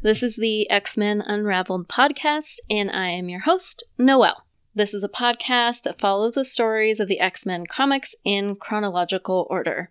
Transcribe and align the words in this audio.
This 0.00 0.22
is 0.22 0.36
the 0.36 0.70
X 0.70 0.96
Men 0.96 1.24
Unraveled 1.26 1.88
podcast, 1.88 2.58
and 2.70 2.88
I 2.88 3.08
am 3.08 3.28
your 3.28 3.40
host, 3.40 3.82
Noelle. 3.98 4.44
This 4.72 4.94
is 4.94 5.02
a 5.02 5.08
podcast 5.08 5.82
that 5.82 5.98
follows 5.98 6.34
the 6.34 6.44
stories 6.44 7.00
of 7.00 7.08
the 7.08 7.18
X 7.18 7.44
Men 7.44 7.66
comics 7.66 8.14
in 8.22 8.54
chronological 8.54 9.48
order. 9.50 9.90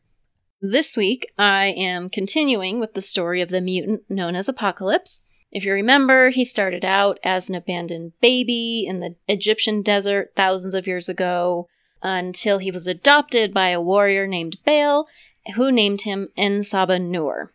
This 0.62 0.96
week, 0.96 1.30
I 1.38 1.74
am 1.78 2.10
continuing 2.10 2.80
with 2.80 2.94
the 2.94 3.02
story 3.02 3.42
of 3.42 3.50
the 3.50 3.60
mutant 3.60 4.04
known 4.08 4.38
as 4.38 4.48
Apocalypse. 4.48 5.24
If 5.52 5.66
you 5.66 5.74
remember, 5.74 6.30
he 6.30 6.46
started 6.46 6.86
out 6.86 7.20
as 7.22 7.50
an 7.50 7.56
abandoned 7.56 8.14
baby 8.22 8.86
in 8.88 9.02
the 9.02 9.16
Egyptian 9.28 9.82
desert 9.82 10.32
thousands 10.38 10.74
of 10.74 10.88
years 10.88 11.10
ago 11.10 11.68
until 12.02 12.60
he 12.60 12.72
was 12.72 12.88
adopted 12.88 13.54
by 13.54 13.72
a 13.72 13.82
warrior 13.82 14.26
named 14.26 14.56
Baal, 14.66 15.10
who 15.56 15.70
named 15.70 16.04
him 16.04 16.30
En-Sabah 16.38 17.02
Nur. 17.02 17.52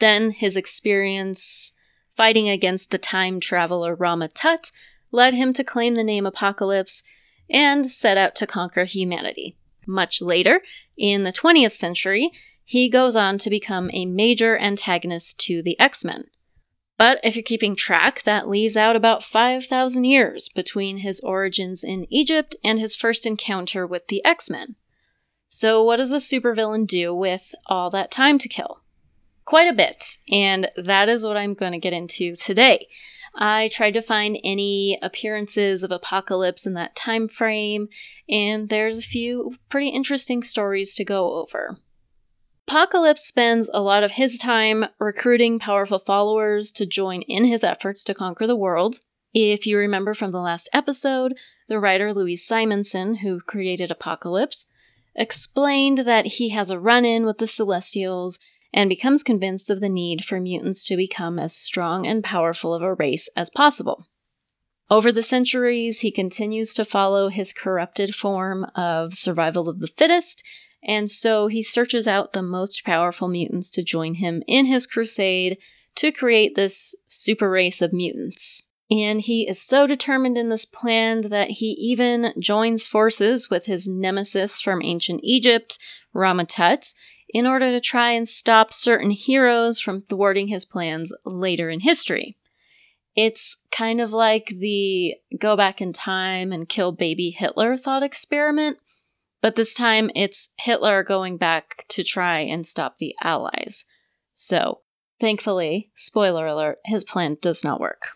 Then 0.00 0.32
his 0.32 0.56
experience 0.56 1.71
fighting 2.16 2.48
against 2.48 2.90
the 2.90 2.98
time 2.98 3.40
traveler 3.40 3.94
Rama-Tut 3.94 4.70
led 5.10 5.34
him 5.34 5.52
to 5.52 5.64
claim 5.64 5.94
the 5.94 6.04
name 6.04 6.26
Apocalypse 6.26 7.02
and 7.50 7.90
set 7.90 8.16
out 8.16 8.34
to 8.36 8.46
conquer 8.46 8.84
humanity. 8.84 9.56
Much 9.86 10.22
later, 10.22 10.62
in 10.96 11.24
the 11.24 11.32
20th 11.32 11.72
century, 11.72 12.30
he 12.64 12.88
goes 12.88 13.16
on 13.16 13.38
to 13.38 13.50
become 13.50 13.90
a 13.92 14.06
major 14.06 14.58
antagonist 14.58 15.38
to 15.40 15.62
the 15.62 15.78
X 15.78 16.04
Men. 16.04 16.24
But 16.96 17.18
if 17.24 17.34
you're 17.34 17.42
keeping 17.42 17.74
track, 17.74 18.22
that 18.22 18.48
leaves 18.48 18.76
out 18.76 18.94
about 18.94 19.24
5,000 19.24 20.04
years 20.04 20.48
between 20.48 20.98
his 20.98 21.20
origins 21.20 21.82
in 21.82 22.06
Egypt 22.10 22.54
and 22.62 22.78
his 22.78 22.94
first 22.94 23.26
encounter 23.26 23.86
with 23.86 24.06
the 24.06 24.24
X 24.24 24.48
Men. 24.48 24.76
So, 25.48 25.82
what 25.82 25.96
does 25.96 26.12
a 26.12 26.16
supervillain 26.16 26.86
do 26.86 27.14
with 27.14 27.54
all 27.66 27.90
that 27.90 28.10
time 28.10 28.38
to 28.38 28.48
kill? 28.48 28.81
Quite 29.44 29.68
a 29.68 29.74
bit, 29.74 30.18
and 30.30 30.70
that 30.76 31.08
is 31.08 31.24
what 31.24 31.36
I'm 31.36 31.54
going 31.54 31.72
to 31.72 31.78
get 31.78 31.92
into 31.92 32.36
today. 32.36 32.86
I 33.34 33.70
tried 33.72 33.92
to 33.92 34.02
find 34.02 34.38
any 34.44 34.98
appearances 35.00 35.82
of 35.82 35.90
Apocalypse 35.90 36.66
in 36.66 36.74
that 36.74 36.94
time 36.94 37.28
frame, 37.28 37.88
and 38.28 38.68
there's 38.68 38.98
a 38.98 39.02
few 39.02 39.56
pretty 39.70 39.88
interesting 39.88 40.42
stories 40.42 40.94
to 40.96 41.04
go 41.04 41.34
over. 41.34 41.78
Apocalypse 42.68 43.24
spends 43.24 43.70
a 43.72 43.82
lot 43.82 44.04
of 44.04 44.12
his 44.12 44.38
time 44.38 44.84
recruiting 45.00 45.58
powerful 45.58 45.98
followers 45.98 46.70
to 46.72 46.86
join 46.86 47.22
in 47.22 47.44
his 47.44 47.64
efforts 47.64 48.04
to 48.04 48.14
conquer 48.14 48.46
the 48.46 48.56
world. 48.56 49.00
If 49.34 49.66
you 49.66 49.78
remember 49.78 50.14
from 50.14 50.32
the 50.32 50.40
last 50.40 50.68
episode, 50.72 51.34
the 51.68 51.80
writer 51.80 52.12
Louise 52.12 52.46
Simonson, 52.46 53.16
who 53.16 53.40
created 53.40 53.90
Apocalypse, 53.90 54.66
explained 55.14 55.98
that 55.98 56.26
he 56.26 56.50
has 56.50 56.70
a 56.70 56.78
run 56.78 57.04
in 57.04 57.24
with 57.24 57.38
the 57.38 57.46
Celestials 57.46 58.38
and 58.72 58.88
becomes 58.88 59.22
convinced 59.22 59.70
of 59.70 59.80
the 59.80 59.88
need 59.88 60.24
for 60.24 60.40
mutants 60.40 60.84
to 60.86 60.96
become 60.96 61.38
as 61.38 61.54
strong 61.54 62.06
and 62.06 62.24
powerful 62.24 62.74
of 62.74 62.82
a 62.82 62.94
race 62.94 63.28
as 63.36 63.50
possible. 63.50 64.06
Over 64.90 65.10
the 65.10 65.22
centuries, 65.22 66.00
he 66.00 66.10
continues 66.10 66.74
to 66.74 66.84
follow 66.84 67.28
his 67.28 67.52
corrupted 67.52 68.14
form 68.14 68.66
of 68.74 69.14
survival 69.14 69.68
of 69.68 69.80
the 69.80 69.86
fittest, 69.86 70.42
and 70.82 71.10
so 71.10 71.46
he 71.46 71.62
searches 71.62 72.08
out 72.08 72.32
the 72.32 72.42
most 72.42 72.84
powerful 72.84 73.28
mutants 73.28 73.70
to 73.70 73.82
join 73.82 74.14
him 74.14 74.42
in 74.46 74.66
his 74.66 74.86
crusade 74.86 75.58
to 75.94 76.12
create 76.12 76.54
this 76.54 76.94
super 77.06 77.48
race 77.48 77.80
of 77.80 77.92
mutants. 77.92 78.62
And 78.90 79.22
he 79.22 79.48
is 79.48 79.62
so 79.62 79.86
determined 79.86 80.36
in 80.36 80.50
this 80.50 80.66
plan 80.66 81.22
that 81.22 81.50
he 81.50 81.68
even 81.78 82.34
joins 82.38 82.86
forces 82.86 83.48
with 83.48 83.64
his 83.64 83.88
nemesis 83.88 84.60
from 84.60 84.82
ancient 84.82 85.20
Egypt, 85.22 85.78
Rama-Tut, 86.12 86.92
in 87.32 87.46
order 87.46 87.70
to 87.70 87.80
try 87.80 88.12
and 88.12 88.28
stop 88.28 88.72
certain 88.72 89.10
heroes 89.10 89.80
from 89.80 90.02
thwarting 90.02 90.48
his 90.48 90.64
plans 90.64 91.12
later 91.24 91.70
in 91.70 91.80
history. 91.80 92.36
It's 93.16 93.56
kind 93.70 94.00
of 94.00 94.12
like 94.12 94.46
the 94.46 95.16
go 95.38 95.56
back 95.56 95.80
in 95.80 95.92
time 95.92 96.52
and 96.52 96.68
kill 96.68 96.92
baby 96.92 97.30
Hitler 97.30 97.76
thought 97.76 98.02
experiment, 98.02 98.78
but 99.40 99.56
this 99.56 99.74
time 99.74 100.10
it's 100.14 100.50
Hitler 100.58 101.02
going 101.02 101.36
back 101.36 101.84
to 101.88 102.04
try 102.04 102.40
and 102.40 102.66
stop 102.66 102.96
the 102.96 103.14
Allies. 103.22 103.84
So, 104.34 104.80
thankfully, 105.20 105.90
spoiler 105.94 106.46
alert, 106.46 106.78
his 106.84 107.04
plan 107.04 107.36
does 107.40 107.64
not 107.64 107.80
work. 107.80 108.08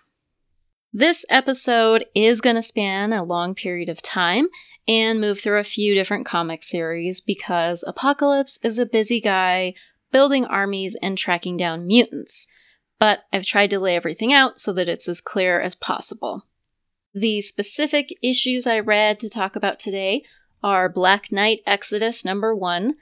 This 0.98 1.26
episode 1.28 2.06
is 2.14 2.40
going 2.40 2.56
to 2.56 2.62
span 2.62 3.12
a 3.12 3.22
long 3.22 3.54
period 3.54 3.90
of 3.90 4.00
time, 4.00 4.48
and 4.88 5.20
move 5.20 5.38
through 5.38 5.58
a 5.58 5.62
few 5.62 5.94
different 5.94 6.24
comic 6.24 6.62
series 6.62 7.20
because 7.20 7.84
Apocalypse 7.86 8.58
is 8.62 8.78
a 8.78 8.86
busy 8.86 9.20
guy 9.20 9.74
building 10.10 10.46
armies 10.46 10.96
and 11.02 11.18
tracking 11.18 11.58
down 11.58 11.86
mutants. 11.86 12.46
But 12.98 13.24
I've 13.30 13.44
tried 13.44 13.68
to 13.70 13.78
lay 13.78 13.94
everything 13.94 14.32
out 14.32 14.58
so 14.58 14.72
that 14.72 14.88
it's 14.88 15.06
as 15.06 15.20
clear 15.20 15.60
as 15.60 15.74
possible. 15.74 16.46
The 17.12 17.42
specific 17.42 18.16
issues 18.22 18.66
I 18.66 18.80
read 18.80 19.20
to 19.20 19.28
talk 19.28 19.54
about 19.54 19.78
today 19.78 20.24
are 20.62 20.88
Black 20.88 21.30
Knight 21.30 21.60
Exodus 21.66 22.24
number 22.24 22.54
1, 22.56 22.94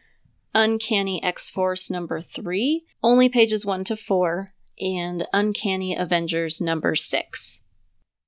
Uncanny 0.52 1.22
X 1.22 1.48
Force 1.48 1.88
number 1.92 2.20
3, 2.20 2.84
only 3.04 3.28
pages 3.28 3.64
1 3.64 3.84
to 3.84 3.96
4, 3.96 4.52
and 4.80 5.28
Uncanny 5.32 5.96
Avengers 5.96 6.60
number 6.60 6.96
6. 6.96 7.60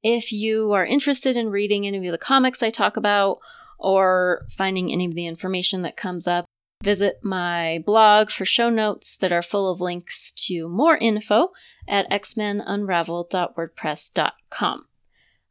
If 0.09 0.31
you 0.31 0.73
are 0.73 0.87
interested 0.87 1.37
in 1.37 1.51
reading 1.51 1.85
any 1.85 2.07
of 2.07 2.13
the 2.13 2.19
comics 2.19 2.63
I 2.63 2.71
talk 2.71 2.97
about 2.97 3.41
or 3.77 4.47
finding 4.57 4.93
any 4.93 5.07
of 5.07 5.17
the 5.17 5.27
information 5.27 5.83
that 5.83 5.97
comes 5.97 6.29
up, 6.29 6.45
visit 6.81 7.19
my 7.25 7.83
blog 7.85 8.31
for 8.31 8.45
show 8.45 8.71
notes 8.71 9.17
that 9.17 9.33
are 9.33 9.43
full 9.43 9.69
of 9.69 9.81
links 9.81 10.31
to 10.47 10.69
more 10.69 10.97
info 10.97 11.49
at 11.89 12.09
xmenunravel.wordpress.com. 12.09 14.87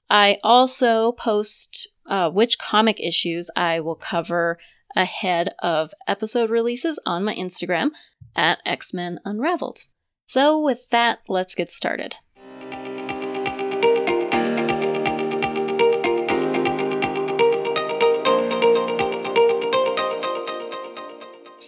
I 0.10 0.38
also 0.42 1.12
post 1.12 1.90
uh, 2.06 2.32
which 2.32 2.58
comic 2.58 3.02
issues 3.02 3.52
I 3.58 3.82
will 3.82 3.98
cover 3.98 4.58
ahead 4.96 5.54
of 5.60 5.94
episode 6.08 6.50
releases 6.50 6.98
on 7.06 7.26
my 7.26 7.36
Instagram 7.36 7.90
at 8.38 8.60
xmenunraveled. 8.66 9.88
So, 10.26 10.62
with 10.62 10.88
that, 10.92 11.20
let's 11.28 11.56
get 11.56 11.70
started. 11.70 12.16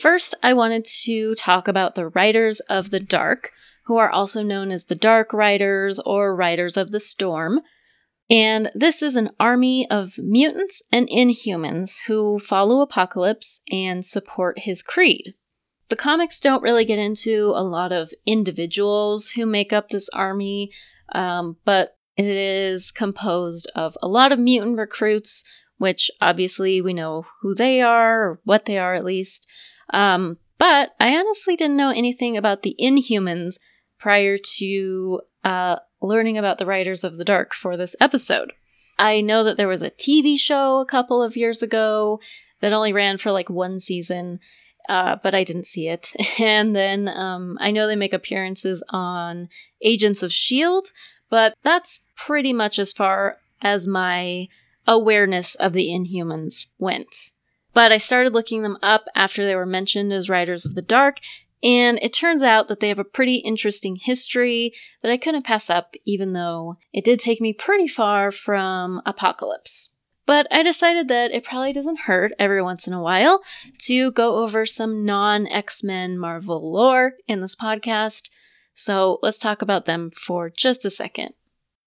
First, 0.10 0.36
I 0.42 0.54
wanted 0.54 0.86
to 1.04 1.36
talk 1.36 1.68
about 1.68 1.96
the 1.96 2.08
Riders 2.08 2.62
of 2.62 2.92
the 2.92 3.00
Dark, 3.02 3.52
who 3.88 3.98
are 3.98 4.10
also 4.10 4.42
known 4.42 4.72
as 4.72 4.86
the 4.86 4.96
Dark 4.96 5.34
Riders 5.34 6.00
or 6.00 6.34
Riders 6.34 6.78
of 6.78 6.92
the 6.92 7.00
Storm. 7.02 7.60
And 8.30 8.72
this 8.74 9.04
is 9.04 9.18
an 9.18 9.32
army 9.38 9.86
of 9.92 10.18
mutants 10.18 10.82
and 10.94 11.10
inhumans 11.10 12.04
who 12.08 12.40
follow 12.40 12.80
Apocalypse 12.80 13.62
and 13.70 14.06
support 14.06 14.60
his 14.60 14.82
creed. 14.82 15.34
The 15.90 15.98
comics 15.98 16.40
don't 16.40 16.64
really 16.64 16.86
get 16.86 17.00
into 17.00 17.52
a 17.54 17.62
lot 17.62 17.92
of 17.92 18.14
individuals 18.26 19.32
who 19.32 19.46
make 19.46 19.74
up 19.74 19.90
this 19.90 20.08
army, 20.14 20.72
um, 21.12 21.58
but 21.66 21.98
it 22.16 22.26
is 22.26 22.94
composed 22.94 23.70
of 23.76 23.98
a 24.02 24.08
lot 24.08 24.32
of 24.32 24.40
mutant 24.40 24.78
recruits, 24.78 25.44
which 25.80 26.10
obviously 26.22 26.82
we 26.82 26.94
know 26.94 27.26
who 27.42 27.54
they 27.54 27.82
are, 27.82 28.22
or 28.24 28.40
what 28.46 28.64
they 28.64 28.78
are 28.78 28.94
at 28.94 29.04
least. 29.04 29.46
Um, 29.92 30.38
but 30.58 30.96
I 31.00 31.16
honestly 31.16 31.56
didn't 31.56 31.78
know 31.78 31.90
anything 31.90 32.36
about 32.36 32.64
the 32.64 32.76
Inhumans 32.80 33.60
prior 34.00 34.38
to 34.58 35.22
uh, 35.44 35.78
learning 36.02 36.38
about 36.38 36.58
the 36.58 36.66
Riders 36.66 37.04
of 37.04 37.18
the 37.18 37.26
Dark 37.26 37.54
for 37.54 37.78
this 37.78 37.96
episode. 38.02 38.54
I 39.00 39.22
know 39.22 39.44
that 39.44 39.58
there 39.58 39.68
was 39.68 39.82
a 39.82 39.92
TV 39.92 40.38
show 40.38 40.80
a 40.80 40.86
couple 40.86 41.22
of 41.22 41.38
years 41.38 41.62
ago 41.62 42.20
that 42.62 42.74
only 42.74 42.94
ran 42.94 43.18
for 43.18 43.32
like 43.32 43.50
one 43.50 43.80
season, 43.80 44.40
uh, 44.90 45.18
but 45.22 45.36
I 45.36 45.44
didn't 45.44 45.68
see 45.68 45.88
it. 45.88 46.12
And 46.40 46.76
then 46.76 47.08
um, 47.08 47.58
I 47.60 47.72
know 47.72 47.88
they 47.88 47.96
make 47.96 48.14
appearances 48.14 48.84
on 48.90 49.50
Agents 49.82 50.24
of 50.24 50.30
S.H.I.E.L.D., 50.30 50.90
but 51.30 51.56
that's 51.64 52.00
pretty 52.16 52.54
much 52.54 52.80
as 52.80 52.94
far 52.94 53.38
as 53.62 53.88
my 53.88 54.48
awareness 54.88 55.56
of 55.56 55.74
the 55.74 55.88
Inhumans 55.88 56.68
went. 56.80 57.32
But 57.78 57.92
I 57.92 58.00
started 58.00 58.34
looking 58.34 58.64
them 58.64 58.80
up 58.82 59.06
after 59.14 59.46
they 59.46 59.56
were 59.56 59.64
mentioned 59.64 60.12
as 60.12 60.32
Riders 60.32 60.66
of 60.66 60.74
the 60.74 60.82
Dark, 60.82 61.20
and 61.62 62.00
it 62.02 62.12
turns 62.12 62.42
out 62.42 62.70
that 62.70 62.80
they 62.80 62.88
have 62.88 62.98
a 62.98 63.04
pretty 63.04 63.36
interesting 63.36 63.98
history 63.98 64.74
that 65.04 65.12
I 65.12 65.18
couldn't 65.18 65.46
pass 65.46 65.70
up, 65.70 65.94
even 66.04 66.34
though 66.34 66.78
it 66.92 67.06
did 67.06 67.20
take 67.20 67.40
me 67.40 67.54
pretty 67.54 67.88
far 67.88 68.32
from 68.32 69.00
Apocalypse. 69.06 69.92
But 70.26 70.48
I 70.50 70.64
decided 70.64 71.08
that 71.10 71.30
it 71.30 71.44
probably 71.44 71.72
doesn't 71.72 72.00
hurt 72.00 72.32
every 72.40 72.64
once 72.64 72.88
in 72.88 72.94
a 72.94 73.02
while 73.02 73.44
to 73.82 74.12
go 74.12 74.38
over 74.38 74.66
some 74.66 75.06
non 75.06 75.46
X 75.46 75.84
Men 75.84 76.18
Marvel 76.18 76.74
lore 76.74 77.14
in 77.28 77.42
this 77.42 77.56
podcast. 77.56 78.32
So 78.74 79.20
let's 79.22 79.38
talk 79.38 79.62
about 79.62 79.86
them 79.86 80.10
for 80.10 80.50
just 80.50 80.84
a 80.84 80.90
second. 80.90 81.36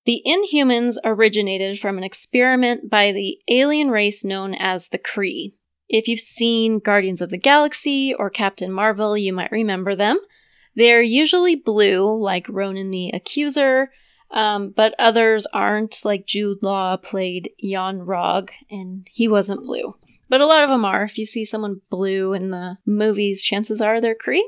The 0.07 0.23
Inhumans 0.25 0.99
originated 1.03 1.81
from 1.81 1.99
an 1.99 2.05
experiment 2.05 2.89
by 2.89 3.11
the 3.11 3.39
alien 3.49 3.91
race 3.91 4.23
known 4.25 4.55
as 4.55 4.91
the 4.91 4.99
Kree. 4.99 5.55
If 5.91 6.07
you've 6.07 6.21
seen 6.21 6.79
Guardians 6.79 7.21
of 7.21 7.31
the 7.31 7.37
Galaxy 7.37 8.15
or 8.15 8.31
Captain 8.31 8.71
Marvel, 8.71 9.19
you 9.19 9.33
might 9.33 9.51
remember 9.51 9.97
them. 9.97 10.21
They're 10.77 11.03
usually 11.03 11.57
blue, 11.57 12.17
like 12.17 12.49
Ronan 12.49 12.93
the 12.93 13.11
Accuser, 13.11 13.91
um, 14.31 14.71
but 14.71 14.95
others 15.01 15.49
aren't, 15.53 16.05
like 16.05 16.29
Jude 16.29 16.63
Law 16.63 16.97
played 16.97 17.51
Yon-Rogg, 17.59 18.51
and 18.71 19.09
he 19.11 19.27
wasn't 19.27 19.65
blue. 19.65 19.97
But 20.29 20.41
a 20.41 20.47
lot 20.47 20.63
of 20.63 20.71
them 20.71 20.85
are. 20.85 21.03
If 21.03 21.19
you 21.19 21.27
see 21.27 21.45
someone 21.45 21.81
blue 21.91 22.35
in 22.35 22.51
the 22.51 22.77
movies, 22.87 23.43
chances 23.43 23.81
are 23.81 24.01
they're 24.01 24.15
Kree. 24.15 24.45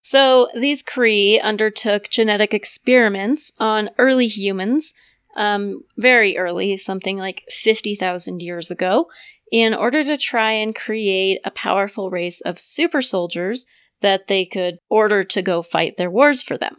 So 0.00 0.48
these 0.54 0.82
Kree 0.82 1.38
undertook 1.42 2.08
genetic 2.08 2.54
experiments 2.54 3.52
on 3.58 3.90
early 3.98 4.26
humans, 4.26 4.94
um, 5.36 5.84
very 5.98 6.38
early, 6.38 6.78
something 6.78 7.18
like 7.18 7.44
50,000 7.50 8.40
years 8.40 8.70
ago, 8.70 9.10
in 9.50 9.74
order 9.74 10.04
to 10.04 10.16
try 10.16 10.52
and 10.52 10.74
create 10.74 11.40
a 11.44 11.50
powerful 11.50 12.10
race 12.10 12.40
of 12.42 12.58
super 12.58 13.02
soldiers 13.02 13.66
that 14.00 14.28
they 14.28 14.44
could 14.44 14.78
order 14.88 15.24
to 15.24 15.42
go 15.42 15.62
fight 15.62 15.96
their 15.96 16.10
wars 16.10 16.42
for 16.42 16.56
them. 16.56 16.76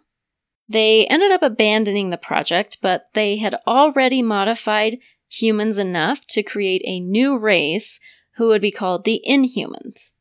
They 0.68 1.08
ended 1.08 1.32
up 1.32 1.42
abandoning 1.42 2.10
the 2.10 2.18
project, 2.18 2.78
but 2.82 3.06
they 3.14 3.38
had 3.38 3.56
already 3.66 4.22
modified 4.22 5.00
humans 5.28 5.78
enough 5.78 6.26
to 6.28 6.44
create 6.44 6.84
a 6.86 7.00
new 7.00 7.38
race 7.38 8.00
who 8.36 8.48
would 8.48 8.62
be 8.62 8.72
called 8.72 9.04
the 9.04 9.22
Inhumans. 9.28 10.12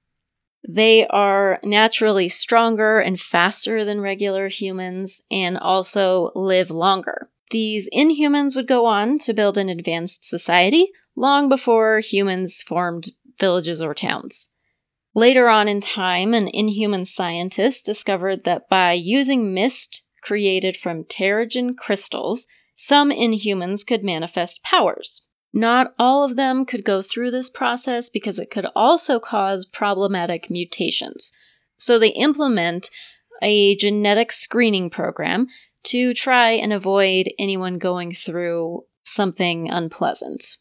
They 0.66 1.06
are 1.06 1.60
naturally 1.62 2.28
stronger 2.28 2.98
and 2.98 3.20
faster 3.20 3.84
than 3.84 4.00
regular 4.00 4.48
humans 4.48 5.20
and 5.30 5.56
also 5.56 6.30
live 6.34 6.70
longer. 6.70 7.30
These 7.50 7.88
Inhumans 7.94 8.54
would 8.56 8.66
go 8.66 8.84
on 8.84 9.18
to 9.20 9.32
build 9.32 9.56
an 9.56 9.68
advanced 9.68 10.24
society 10.24 10.90
long 11.18 11.48
before 11.48 12.00
humans 12.00 12.62
formed 12.62 13.10
villages 13.38 13.82
or 13.82 13.94
towns. 13.94 14.50
Later 15.14 15.48
on 15.48 15.68
in 15.68 15.80
time, 15.80 16.32
an 16.32 16.48
Inhuman 16.48 17.04
scientist 17.04 17.84
discovered 17.84 18.44
that 18.44 18.68
by 18.68 18.92
using 18.92 19.52
mist 19.52 20.04
created 20.22 20.76
from 20.76 21.04
Terrigen 21.04 21.76
crystals, 21.76 22.46
some 22.74 23.10
Inhumans 23.10 23.84
could 23.84 24.04
manifest 24.04 24.62
powers. 24.62 25.26
Not 25.52 25.94
all 25.98 26.24
of 26.24 26.36
them 26.36 26.64
could 26.64 26.84
go 26.84 27.02
through 27.02 27.32
this 27.32 27.50
process 27.50 28.08
because 28.08 28.38
it 28.38 28.50
could 28.50 28.66
also 28.76 29.18
cause 29.18 29.66
problematic 29.66 30.50
mutations. 30.50 31.32
So 31.78 31.98
they 31.98 32.10
implement 32.10 32.90
a 33.42 33.76
genetic 33.76 34.30
screening 34.30 34.90
program 34.90 35.46
to 35.84 36.12
try 36.12 36.50
and 36.50 36.72
avoid 36.72 37.32
anyone 37.38 37.78
going 37.78 38.12
through 38.12 38.84
something 39.04 39.70
unpleasant. 39.70 40.58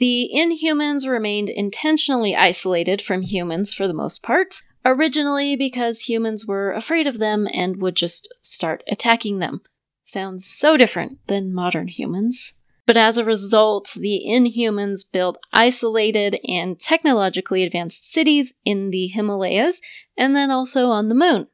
The 0.00 0.30
Inhumans 0.34 1.06
remained 1.06 1.50
intentionally 1.50 2.34
isolated 2.34 3.02
from 3.02 3.20
humans 3.20 3.74
for 3.74 3.86
the 3.86 3.92
most 3.92 4.22
part, 4.22 4.62
originally 4.82 5.56
because 5.56 6.08
humans 6.08 6.46
were 6.46 6.72
afraid 6.72 7.06
of 7.06 7.18
them 7.18 7.46
and 7.52 7.82
would 7.82 7.96
just 7.96 8.32
start 8.40 8.82
attacking 8.88 9.40
them. 9.40 9.60
Sounds 10.02 10.46
so 10.46 10.78
different 10.78 11.18
than 11.26 11.54
modern 11.54 11.88
humans. 11.88 12.54
But 12.86 12.96
as 12.96 13.18
a 13.18 13.26
result, 13.26 13.92
the 13.94 14.24
Inhumans 14.26 15.02
built 15.04 15.36
isolated 15.52 16.40
and 16.48 16.80
technologically 16.80 17.62
advanced 17.62 18.10
cities 18.10 18.54
in 18.64 18.88
the 18.88 19.08
Himalayas 19.08 19.82
and 20.16 20.34
then 20.34 20.50
also 20.50 20.86
on 20.86 21.10
the 21.10 21.14
moon. 21.14 21.48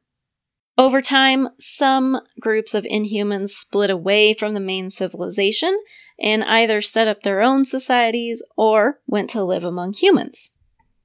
Over 0.77 1.01
time, 1.01 1.49
some 1.59 2.21
groups 2.39 2.73
of 2.73 2.85
Inhumans 2.85 3.49
split 3.49 3.89
away 3.89 4.33
from 4.33 4.53
the 4.53 4.59
main 4.59 4.89
civilization 4.89 5.77
and 6.19 6.43
either 6.43 6.81
set 6.81 7.07
up 7.07 7.21
their 7.21 7.41
own 7.41 7.65
societies 7.65 8.43
or 8.55 8.99
went 9.07 9.29
to 9.31 9.43
live 9.43 9.63
among 9.63 9.93
humans. 9.93 10.51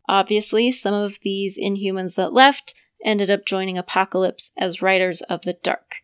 Obviously, 0.08 0.70
some 0.70 0.94
of 0.94 1.20
these 1.22 1.58
Inhumans 1.58 2.16
that 2.16 2.32
left 2.32 2.74
ended 3.04 3.30
up 3.30 3.44
joining 3.44 3.78
Apocalypse 3.78 4.52
as 4.56 4.82
Riders 4.82 5.22
of 5.22 5.42
the 5.42 5.54
Dark. 5.54 5.96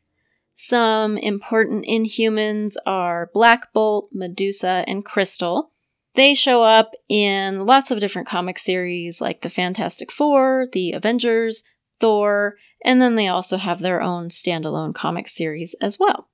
Some 0.54 1.16
important 1.16 1.86
Inhumans 1.86 2.74
are 2.84 3.30
Black 3.32 3.72
Bolt, 3.72 4.10
Medusa, 4.12 4.84
and 4.88 5.04
Crystal. 5.04 5.70
They 6.14 6.34
show 6.34 6.64
up 6.64 6.94
in 7.08 7.64
lots 7.64 7.90
of 7.90 8.00
different 8.00 8.26
comic 8.26 8.58
series 8.58 9.20
like 9.20 9.42
the 9.42 9.50
Fantastic 9.50 10.10
Four, 10.10 10.66
the 10.72 10.92
Avengers, 10.92 11.62
Thor, 12.00 12.56
and 12.84 13.00
then 13.00 13.14
they 13.14 13.28
also 13.28 13.56
have 13.56 13.80
their 13.80 14.00
own 14.00 14.30
standalone 14.30 14.94
comic 14.94 15.28
series 15.28 15.74
as 15.80 15.98
well. 15.98 16.28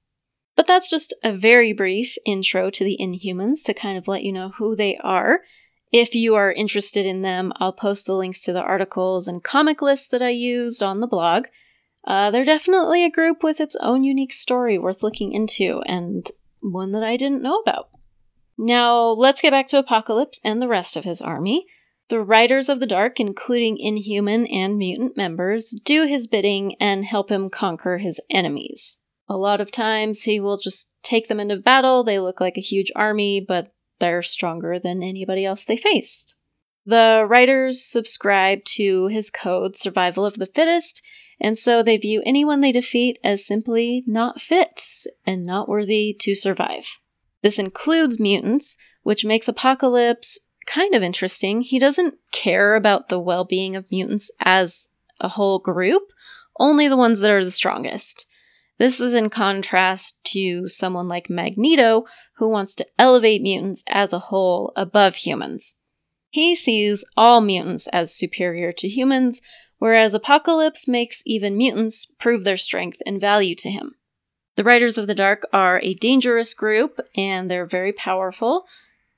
But 0.56 0.67
that's 0.67 0.89
just 0.89 1.15
a 1.23 1.33
very 1.33 1.73
brief 1.73 2.17
intro 2.25 2.71
to 2.71 2.85
the 2.85 2.99
Inhumans 3.01 3.65
to 3.65 3.75
kind 3.75 3.99
of 3.99 4.06
let 4.06 4.23
you 4.23 4.33
know 4.33 4.51
who 4.51 4.77
they 4.77 4.97
are. 4.99 5.41
If 5.93 6.15
you 6.15 6.35
are 6.35 6.53
interested 6.53 7.06
in 7.06 7.23
them, 7.23 7.53
I'll 7.56 7.73
post 7.73 8.06
the 8.06 8.15
links 8.15 8.41
to 8.43 8.53
the 8.53 8.62
articles 8.62 9.29
and 9.29 9.43
comic 9.43 9.83
lists 9.83 10.09
that 10.09 10.23
I 10.23 10.31
used 10.31 10.83
on 10.83 11.01
the 11.01 11.06
blog. 11.06 11.47
Uh, 12.05 12.31
they're 12.31 12.45
definitely 12.45 13.05
a 13.05 13.11
group 13.11 13.43
with 13.43 13.61
its 13.61 13.77
own 13.81 14.05
unique 14.05 14.33
story 14.33 14.79
worth 14.79 15.03
looking 15.03 15.33
into, 15.33 15.83
and 15.87 16.31
one 16.61 16.93
that 16.93 17.03
I 17.03 17.17
didn't 17.17 17.43
know 17.43 17.59
about. 17.59 17.89
Now, 18.59 19.09
let's 19.09 19.41
get 19.41 19.50
back 19.50 19.69
to 19.69 19.79
Apocalypse 19.79 20.41
and 20.45 20.61
the 20.61 20.69
rest 20.69 20.97
of 20.97 21.05
his 21.05 21.23
army. 21.23 21.67
The 22.09 22.23
Riders 22.23 22.69
of 22.69 22.81
the 22.81 22.87
Dark, 22.87 23.19
including 23.19 23.79
inhuman 23.79 24.47
and 24.47 24.77
mutant 24.77 25.17
members, 25.17 25.71
do 25.85 26.07
his 26.07 26.27
bidding 26.27 26.77
and 26.79 27.05
help 27.05 27.31
him 27.31 27.49
conquer 27.49 27.99
his 27.99 28.21
enemies. 28.31 28.99
A 29.29 29.37
lot 29.37 29.61
of 29.61 29.71
times 29.71 30.23
he 30.23 30.38
will 30.38 30.59
just 30.59 30.91
take 31.03 31.29
them 31.29 31.41
into 31.41 31.56
battle, 31.56 32.05
they 32.05 32.19
look 32.19 32.41
like 32.41 32.56
a 32.56 32.62
huge 32.62 32.93
army, 32.94 33.44
but 33.47 33.73
they're 33.99 34.23
stronger 34.23 34.79
than 34.79 35.03
anybody 35.03 35.44
else 35.44 35.65
they 35.65 35.76
faced. 35.76 36.37
The 36.87 37.25
writers 37.29 37.82
subscribe 37.82 38.65
to 38.65 39.06
his 39.06 39.31
code, 39.31 39.76
Survival 39.76 40.26
of 40.26 40.35
the 40.35 40.47
Fittest, 40.47 41.03
and 41.41 41.56
so 41.56 41.82
they 41.82 41.97
view 41.97 42.23
anyone 42.25 42.61
they 42.61 42.73
defeat 42.73 43.19
as 43.25 43.47
simply 43.47 44.05
not 44.06 44.41
fit 44.41 44.82
and 45.26 45.44
not 45.44 45.69
worthy 45.69 46.15
to 46.21 46.35
survive. 46.35 46.87
This 47.43 47.59
includes 47.59 48.21
mutants, 48.21 48.76
which 49.03 49.25
makes 49.25 49.49
Apocalypse 49.49 50.38
kind 50.67 50.94
of 50.94 51.03
interesting. 51.03 51.62
He 51.62 51.79
doesn't 51.79 52.15
care 52.32 52.75
about 52.75 53.09
the 53.09 53.21
well 53.21 53.44
being 53.44 53.76
of 53.76 53.91
mutants 53.91 54.31
as 54.41 54.88
a 55.21 55.29
whole 55.29 55.59
group, 55.59 56.03
only 56.59 56.88
the 56.88 56.97
ones 56.97 57.21
that 57.21 57.31
are 57.31 57.44
the 57.44 57.50
strongest. 57.50 58.26
This 58.79 59.00
is 59.00 59.15
in 59.15 59.31
contrast 59.31 60.23
to 60.32 60.69
someone 60.69 61.06
like 61.06 61.31
Magneto, 61.31 62.05
who 62.37 62.49
wants 62.49 62.75
to 62.76 62.87
elevate 62.99 63.43
mutants 63.43 63.85
as 63.88 64.12
a 64.12 64.19
whole 64.19 64.73
above 64.75 65.17
humans. 65.17 65.76
He 66.31 66.56
sees 66.56 67.05
all 67.17 67.40
mutants 67.40 67.87
as 67.93 68.14
superior 68.14 68.73
to 68.73 68.88
humans, 68.88 69.40
whereas 69.78 70.14
Apocalypse 70.14 70.88
makes 70.88 71.23
even 71.25 71.57
mutants 71.57 72.07
prove 72.19 72.43
their 72.43 72.57
strength 72.57 72.99
and 73.07 73.21
value 73.21 73.54
to 73.57 73.71
him. 73.71 73.95
The 74.57 74.64
Riders 74.64 74.99
of 74.99 75.07
the 75.07 75.14
Dark 75.14 75.47
are 75.52 75.81
a 75.81 75.95
dangerous 75.95 76.54
group, 76.54 77.00
and 77.16 77.50
they're 77.50 77.66
very 77.66 77.93
powerful. 77.93 78.64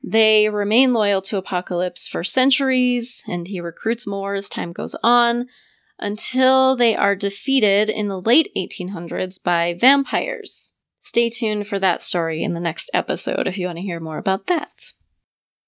They 0.02 0.48
remain 0.48 0.92
loyal 0.92 1.22
to 1.22 1.38
Apocalypse 1.38 2.06
for 2.06 2.22
centuries, 2.22 3.22
and 3.26 3.48
he 3.48 3.60
recruits 3.60 4.06
more 4.06 4.34
as 4.34 4.48
time 4.48 4.72
goes 4.72 4.94
on, 5.02 5.46
until 5.98 6.76
they 6.76 6.94
are 6.94 7.16
defeated 7.16 7.88
in 7.88 8.08
the 8.08 8.20
late 8.20 8.50
1800s 8.56 9.42
by 9.42 9.74
vampires. 9.78 10.72
Stay 11.00 11.28
tuned 11.28 11.66
for 11.66 11.78
that 11.78 12.02
story 12.02 12.42
in 12.42 12.54
the 12.54 12.60
next 12.60 12.90
episode 12.92 13.46
if 13.46 13.56
you 13.56 13.66
want 13.66 13.78
to 13.78 13.82
hear 13.82 14.00
more 14.00 14.18
about 14.18 14.46
that. 14.46 14.92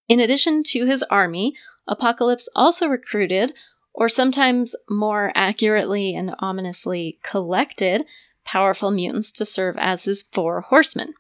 In 0.09 0.21
addition 0.21 0.63
to 0.65 0.87
his 0.87 1.03
army, 1.05 1.55
Apocalypse 1.87 2.49
also 2.55 2.89
recruited 2.89 3.53
or 3.95 4.09
sometimes 4.09 4.77
more 4.89 5.33
accurately 5.35 6.15
and 6.15 6.35
ominously 6.39 7.19
collected 7.23 8.05
powerful 8.45 8.91
mutants 8.91 9.33
to 9.33 9.45
serve 9.45 9.77
as 9.79 10.05
his 10.05 10.23
four 10.23 10.61
horsemen. 10.61 11.15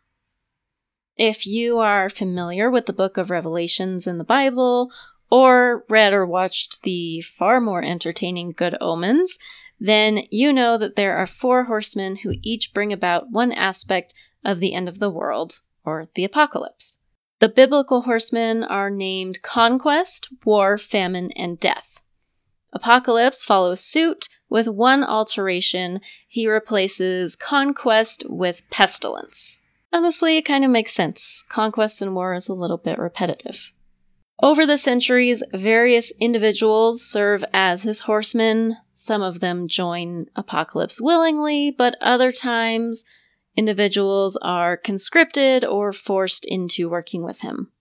If 1.16 1.46
you 1.46 1.78
are 1.78 2.08
familiar 2.08 2.70
with 2.70 2.86
the 2.86 2.92
book 2.92 3.16
of 3.16 3.30
Revelations 3.30 4.06
in 4.06 4.18
the 4.18 4.24
Bible, 4.24 4.90
or 5.30 5.84
read 5.88 6.12
or 6.12 6.26
watched 6.26 6.82
the 6.82 7.20
far 7.20 7.60
more 7.60 7.82
entertaining 7.82 8.52
Good 8.52 8.76
Omens, 8.80 9.38
then 9.80 10.22
you 10.30 10.52
know 10.52 10.76
that 10.78 10.96
there 10.96 11.16
are 11.16 11.26
four 11.26 11.64
horsemen 11.64 12.16
who 12.16 12.34
each 12.42 12.72
bring 12.74 12.92
about 12.92 13.30
one 13.30 13.52
aspect 13.52 14.14
of 14.44 14.60
the 14.60 14.74
end 14.74 14.88
of 14.88 14.98
the 14.98 15.10
world, 15.10 15.60
or 15.84 16.08
the 16.14 16.24
apocalypse. 16.24 16.98
The 17.40 17.48
biblical 17.48 18.02
horsemen 18.02 18.64
are 18.64 18.90
named 18.90 19.42
conquest, 19.42 20.28
war, 20.44 20.76
famine, 20.78 21.30
and 21.36 21.60
death. 21.60 22.00
Apocalypse 22.72 23.44
follows 23.44 23.80
suit 23.80 24.28
with 24.48 24.66
one 24.66 25.04
alteration. 25.04 26.00
He 26.26 26.48
replaces 26.48 27.36
conquest 27.36 28.24
with 28.28 28.62
pestilence. 28.70 29.58
Honestly, 29.92 30.36
it 30.36 30.42
kind 30.42 30.64
of 30.64 30.70
makes 30.70 30.92
sense. 30.92 31.44
Conquest 31.48 32.02
and 32.02 32.14
war 32.14 32.34
is 32.34 32.48
a 32.48 32.54
little 32.54 32.76
bit 32.76 32.98
repetitive. 32.98 33.72
Over 34.40 34.66
the 34.66 34.78
centuries, 34.78 35.42
various 35.52 36.12
individuals 36.20 37.04
serve 37.04 37.44
as 37.52 37.82
his 37.82 38.00
horsemen. 38.00 38.76
Some 38.94 39.20
of 39.20 39.40
them 39.40 39.66
join 39.66 40.26
Apocalypse 40.36 41.00
willingly, 41.00 41.74
but 41.76 41.96
other 42.00 42.30
times, 42.30 43.04
individuals 43.56 44.36
are 44.40 44.76
conscripted 44.76 45.64
or 45.64 45.92
forced 45.92 46.44
into 46.46 46.88
working 46.88 47.24
with 47.24 47.40
him. 47.40 47.72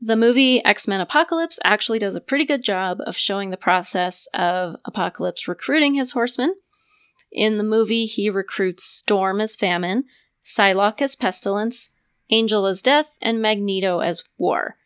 The 0.00 0.16
movie 0.16 0.64
X 0.64 0.88
Men 0.88 1.02
Apocalypse 1.02 1.58
actually 1.62 1.98
does 1.98 2.14
a 2.14 2.22
pretty 2.22 2.46
good 2.46 2.62
job 2.62 3.00
of 3.04 3.16
showing 3.16 3.50
the 3.50 3.58
process 3.58 4.26
of 4.32 4.76
Apocalypse 4.86 5.46
recruiting 5.46 5.92
his 5.92 6.12
horsemen. 6.12 6.54
In 7.30 7.58
the 7.58 7.64
movie, 7.64 8.06
he 8.06 8.30
recruits 8.30 8.84
Storm 8.84 9.42
as 9.42 9.54
Famine, 9.54 10.04
Psylocke 10.42 11.02
as 11.02 11.14
Pestilence, 11.14 11.90
Angel 12.30 12.64
as 12.64 12.80
Death, 12.80 13.18
and 13.20 13.42
Magneto 13.42 13.98
as 13.98 14.24
War. 14.38 14.76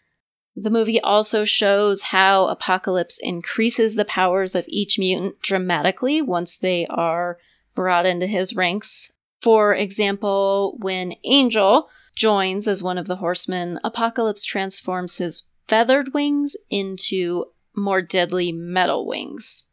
The 0.56 0.70
movie 0.70 1.00
also 1.00 1.44
shows 1.44 2.02
how 2.02 2.46
Apocalypse 2.46 3.18
increases 3.20 3.96
the 3.96 4.04
powers 4.04 4.54
of 4.54 4.64
each 4.68 4.98
mutant 4.98 5.40
dramatically 5.40 6.22
once 6.22 6.56
they 6.56 6.86
are 6.86 7.38
brought 7.74 8.06
into 8.06 8.26
his 8.26 8.54
ranks. 8.54 9.12
For 9.42 9.74
example, 9.74 10.76
when 10.80 11.14
Angel 11.24 11.88
joins 12.14 12.68
as 12.68 12.82
one 12.82 12.98
of 12.98 13.08
the 13.08 13.16
horsemen, 13.16 13.80
Apocalypse 13.82 14.44
transforms 14.44 15.18
his 15.18 15.42
feathered 15.66 16.14
wings 16.14 16.56
into 16.70 17.46
more 17.76 18.00
deadly 18.00 18.52
metal 18.52 19.06
wings. 19.06 19.64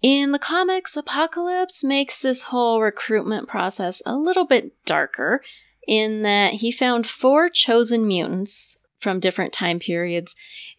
In 0.00 0.30
the 0.30 0.38
comics, 0.38 0.96
Apocalypse 0.96 1.82
makes 1.82 2.22
this 2.22 2.44
whole 2.44 2.80
recruitment 2.80 3.48
process 3.48 4.00
a 4.06 4.14
little 4.16 4.46
bit 4.46 4.72
darker 4.84 5.42
in 5.88 6.22
that 6.22 6.54
he 6.54 6.70
found 6.70 7.08
four 7.08 7.48
chosen 7.48 8.06
mutants 8.06 8.78
from 8.98 9.20
different 9.20 9.52
time 9.52 9.78
periods 9.78 10.34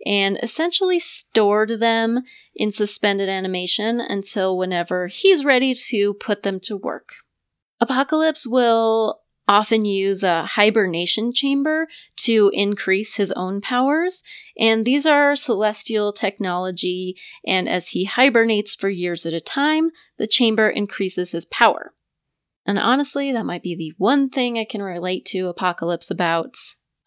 and 0.05 0.37
essentially 0.43 0.99
stored 0.99 1.79
them 1.79 2.23
in 2.55 2.71
suspended 2.71 3.29
animation 3.29 3.99
until 3.99 4.57
whenever 4.57 5.07
he's 5.07 5.45
ready 5.45 5.73
to 5.73 6.13
put 6.15 6.43
them 6.43 6.59
to 6.59 6.77
work. 6.77 7.13
Apocalypse 7.79 8.45
will 8.45 9.21
often 9.47 9.83
use 9.83 10.21
a 10.21 10.43
hibernation 10.43 11.33
chamber 11.33 11.87
to 12.15 12.51
increase 12.53 13.15
his 13.15 13.31
own 13.31 13.61
powers, 13.61 14.21
and 14.57 14.85
these 14.85 15.07
are 15.07 15.35
celestial 15.35 16.13
technology, 16.13 17.17
and 17.47 17.67
as 17.67 17.89
he 17.89 18.05
hibernates 18.05 18.75
for 18.75 18.89
years 18.89 19.25
at 19.25 19.33
a 19.33 19.41
time, 19.41 19.89
the 20.19 20.27
chamber 20.27 20.69
increases 20.69 21.31
his 21.31 21.45
power. 21.45 21.93
And 22.63 22.77
honestly, 22.77 23.31
that 23.31 23.45
might 23.45 23.63
be 23.63 23.75
the 23.75 23.93
one 23.97 24.29
thing 24.29 24.59
I 24.59 24.65
can 24.65 24.83
relate 24.83 25.25
to 25.27 25.47
Apocalypse 25.47 26.11
about. 26.11 26.55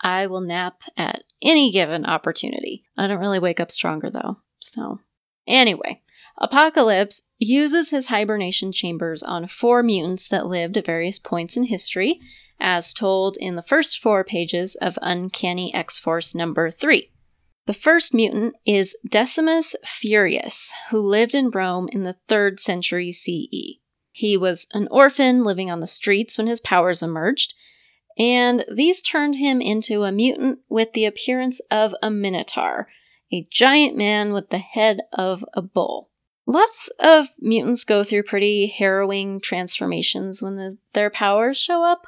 I 0.02 0.26
will 0.26 0.40
nap 0.40 0.82
at 0.96 1.22
any 1.40 1.70
given 1.70 2.04
opportunity. 2.04 2.84
I 2.96 3.06
don't 3.06 3.20
really 3.20 3.38
wake 3.38 3.60
up 3.60 3.70
stronger 3.70 4.10
though. 4.10 4.38
So, 4.60 5.00
anyway, 5.46 6.02
Apocalypse 6.38 7.22
uses 7.38 7.90
his 7.90 8.06
hibernation 8.06 8.72
chambers 8.72 9.22
on 9.22 9.46
four 9.46 9.82
mutants 9.82 10.28
that 10.28 10.46
lived 10.46 10.76
at 10.76 10.86
various 10.86 11.18
points 11.18 11.56
in 11.56 11.64
history, 11.64 12.20
as 12.58 12.94
told 12.94 13.36
in 13.36 13.56
the 13.56 13.62
first 13.62 13.98
four 13.98 14.24
pages 14.24 14.74
of 14.76 14.98
Uncanny 15.02 15.74
X 15.74 15.98
Force 15.98 16.34
number 16.34 16.70
3. 16.70 17.10
The 17.66 17.74
first 17.74 18.12
mutant 18.12 18.54
is 18.66 18.96
Decimus 19.08 19.76
Furius, 19.86 20.70
who 20.90 20.98
lived 20.98 21.34
in 21.34 21.50
Rome 21.50 21.88
in 21.92 22.02
the 22.02 22.16
3rd 22.28 22.58
century 22.58 23.12
CE. 23.12 23.78
He 24.10 24.36
was 24.36 24.66
an 24.74 24.88
orphan 24.90 25.44
living 25.44 25.70
on 25.70 25.80
the 25.80 25.86
streets 25.86 26.36
when 26.36 26.46
his 26.46 26.60
powers 26.60 27.02
emerged, 27.02 27.54
and 28.18 28.64
these 28.70 29.02
turned 29.02 29.36
him 29.36 29.60
into 29.60 30.02
a 30.02 30.12
mutant 30.12 30.60
with 30.68 30.92
the 30.92 31.04
appearance 31.04 31.60
of 31.70 31.94
a 32.02 32.10
minotaur, 32.10 32.88
a 33.32 33.46
giant 33.50 33.96
man 33.96 34.32
with 34.32 34.50
the 34.50 34.58
head 34.58 35.00
of 35.12 35.44
a 35.54 35.62
bull. 35.62 36.10
Lots 36.46 36.90
of 36.98 37.28
mutants 37.38 37.84
go 37.84 38.02
through 38.02 38.24
pretty 38.24 38.66
harrowing 38.66 39.40
transformations 39.40 40.42
when 40.42 40.56
the, 40.56 40.78
their 40.92 41.08
powers 41.08 41.56
show 41.56 41.84
up, 41.84 42.06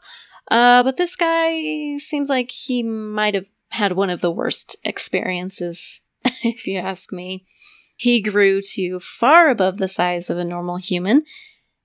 uh, 0.51 0.83
but 0.83 0.97
this 0.97 1.17
guy 1.17 1.97
seems 1.99 2.29
like 2.29 2.51
he 2.51 2.83
might 2.83 3.35
have 3.35 3.47
had 3.71 3.93
one 3.93 4.11
of 4.11 4.21
the 4.21 4.31
worst 4.31 4.77
experiences, 4.85 6.01
if 6.43 6.67
you 6.67 6.79
ask 6.79 7.13
me. 7.13 7.47
He 7.97 8.21
grew 8.21 8.61
to 8.73 8.99
far 9.01 9.49
above 9.49 9.79
the 9.79 9.89
size 9.89 10.29
of 10.29 10.37
a 10.37 10.45
normal 10.45 10.77
human 10.77 11.25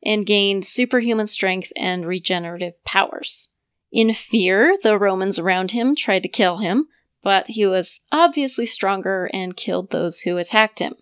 and 0.03 0.25
gained 0.25 0.65
superhuman 0.65 1.27
strength 1.27 1.71
and 1.75 2.05
regenerative 2.05 2.83
powers. 2.83 3.49
In 3.91 4.13
fear, 4.13 4.77
the 4.81 4.97
Romans 4.97 5.39
around 5.39 5.71
him 5.71 5.95
tried 5.95 6.23
to 6.23 6.29
kill 6.29 6.57
him, 6.57 6.87
but 7.23 7.47
he 7.47 7.65
was 7.65 8.01
obviously 8.11 8.65
stronger 8.65 9.29
and 9.33 9.57
killed 9.57 9.89
those 9.89 10.21
who 10.21 10.37
attacked 10.37 10.79
him. 10.79 10.95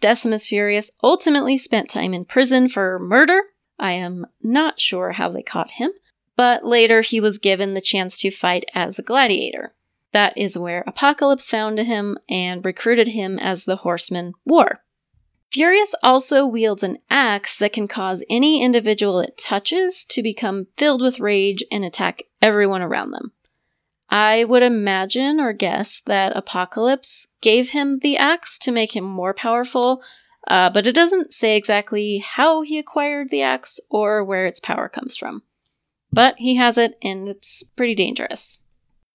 Decimus 0.00 0.46
Furius 0.46 0.90
ultimately 1.02 1.56
spent 1.56 1.88
time 1.88 2.12
in 2.12 2.24
prison 2.24 2.68
for 2.68 2.98
murder. 2.98 3.40
I 3.78 3.92
am 3.92 4.26
not 4.42 4.80
sure 4.80 5.12
how 5.12 5.30
they 5.30 5.42
caught 5.42 5.72
him, 5.72 5.90
but 6.36 6.64
later 6.64 7.00
he 7.00 7.20
was 7.20 7.38
given 7.38 7.74
the 7.74 7.80
chance 7.80 8.18
to 8.18 8.30
fight 8.30 8.64
as 8.74 8.98
a 8.98 9.02
gladiator. 9.02 9.74
That 10.12 10.36
is 10.36 10.58
where 10.58 10.84
Apocalypse 10.86 11.50
found 11.50 11.78
him 11.78 12.18
and 12.28 12.64
recruited 12.64 13.08
him 13.08 13.38
as 13.38 13.64
the 13.64 13.76
horseman 13.76 14.34
War. 14.44 14.83
Furius 15.54 15.94
also 16.02 16.44
wields 16.44 16.82
an 16.82 16.98
axe 17.08 17.58
that 17.58 17.72
can 17.72 17.86
cause 17.86 18.24
any 18.28 18.60
individual 18.60 19.20
it 19.20 19.38
touches 19.38 20.04
to 20.06 20.20
become 20.20 20.66
filled 20.76 21.00
with 21.00 21.20
rage 21.20 21.62
and 21.70 21.84
attack 21.84 22.24
everyone 22.42 22.82
around 22.82 23.12
them. 23.12 23.30
I 24.10 24.42
would 24.42 24.64
imagine 24.64 25.38
or 25.38 25.52
guess 25.52 26.02
that 26.06 26.36
Apocalypse 26.36 27.28
gave 27.40 27.68
him 27.68 28.00
the 28.00 28.16
axe 28.16 28.58
to 28.60 28.72
make 28.72 28.96
him 28.96 29.04
more 29.04 29.32
powerful, 29.32 30.02
uh, 30.48 30.70
but 30.70 30.88
it 30.88 30.92
doesn't 30.92 31.32
say 31.32 31.56
exactly 31.56 32.18
how 32.18 32.62
he 32.62 32.76
acquired 32.76 33.30
the 33.30 33.42
axe 33.42 33.78
or 33.88 34.24
where 34.24 34.46
its 34.46 34.58
power 34.58 34.88
comes 34.88 35.16
from. 35.16 35.44
But 36.12 36.34
he 36.38 36.56
has 36.56 36.76
it, 36.76 36.98
and 37.00 37.28
it's 37.28 37.62
pretty 37.76 37.94
dangerous. 37.94 38.58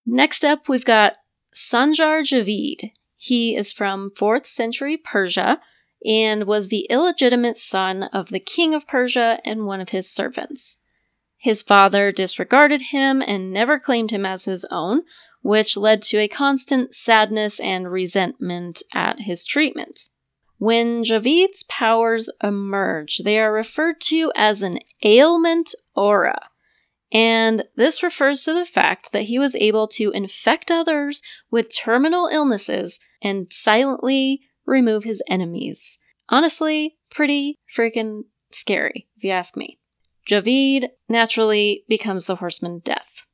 Next 0.06 0.46
up, 0.46 0.70
we've 0.70 0.86
got 0.86 1.18
Sanjar 1.54 2.22
Javid. 2.22 2.94
He 3.18 3.58
is 3.58 3.74
from 3.74 4.12
4th 4.18 4.46
century 4.46 4.96
Persia 4.96 5.60
and 6.06 6.46
was 6.46 6.70
the 6.70 6.88
illegitimate 6.90 7.58
son 7.58 8.04
of 8.04 8.30
the 8.30 8.40
king 8.40 8.74
of 8.74 8.88
Persia 8.88 9.40
and 9.44 9.66
one 9.66 9.82
of 9.82 9.90
his 9.90 10.10
servants. 10.10 10.78
His 11.38 11.64
father 11.64 12.12
disregarded 12.12 12.82
him 12.92 13.22
and 13.22 13.54
never 13.54 13.80
claimed 13.80 14.12
him 14.12 14.26
as 14.26 14.46
his 14.46 14.66
own, 14.70 15.04
which 15.42 15.78
led 15.78 16.02
to 16.04 16.18
a 16.18 16.28
constant 16.28 16.94
sadness 16.94 17.60
and 17.60 17.92
resentment 17.92 18.84
at 18.94 19.22
his 19.22 19.46
treatment. 19.46 20.10
When 20.58 21.06
Javid's 21.06 21.64
powers 21.64 22.30
emerge, 22.44 23.22
they 23.24 23.40
are 23.40 23.54
referred 23.54 24.02
to 24.02 24.34
as 24.36 24.62
an 24.62 24.80
ailment 25.04 25.74
aura, 25.96 26.50
and 27.12 27.64
this 27.78 28.04
refers 28.04 28.44
to 28.44 28.54
the 28.54 28.66
fact 28.66 29.14
that 29.14 29.24
he 29.24 29.40
was 29.40 29.56
able 29.56 29.88
to 29.88 30.12
infect 30.12 30.70
others 30.70 31.22
with 31.50 31.76
terminal 31.76 32.28
illnesses 32.28 33.00
and 33.22 33.48
silently 33.50 34.42
remove 34.70 35.04
his 35.04 35.22
enemies. 35.28 35.98
Honestly, 36.30 36.98
pretty 37.10 37.58
freaking 37.76 38.24
scary, 38.52 39.08
if 39.18 39.24
you 39.24 39.32
ask 39.32 39.58
me. 39.58 39.80
Javid 40.30 40.90
naturally 41.08 41.84
becomes 41.90 42.28
the 42.28 42.36
horseman 42.36 42.80
death. 42.80 43.26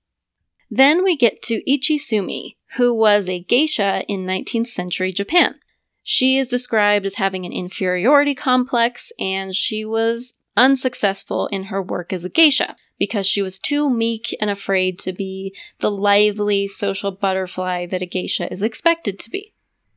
Then 0.70 1.04
we 1.04 1.18
get 1.18 1.42
to 1.44 1.62
Ichisumi, 1.70 2.56
who 2.78 2.94
was 2.94 3.30
a 3.30 3.42
geisha 3.42 4.04
in 4.08 4.26
19th 4.26 4.68
century 4.68 5.12
Japan. 5.12 5.60
She 6.04 6.38
is 6.38 6.48
described 6.48 7.06
as 7.06 7.16
having 7.16 7.46
an 7.46 7.52
inferiority 7.52 8.36
complex, 8.36 9.12
and 9.20 9.56
she 9.56 9.84
was 9.84 10.34
unsuccessful 10.56 11.48
in 11.48 11.66
her 11.66 11.82
work 11.82 12.14
as 12.14 12.24
a 12.24 12.30
geisha 12.30 12.76
because 12.98 13.28
she 13.28 13.42
was 13.42 13.60
too 13.60 13.90
meek 13.90 14.36
and 14.40 14.50
afraid 14.50 14.98
to 15.00 15.12
be 15.12 15.54
the 15.80 15.92
lively 15.92 16.68
social 16.68 17.12
butterfly 17.12 17.86
that 17.88 18.02
a 18.02 18.06
geisha 18.06 18.52
is 18.52 18.62
expected 18.62 19.20
to 19.20 19.30
be. 19.30 19.55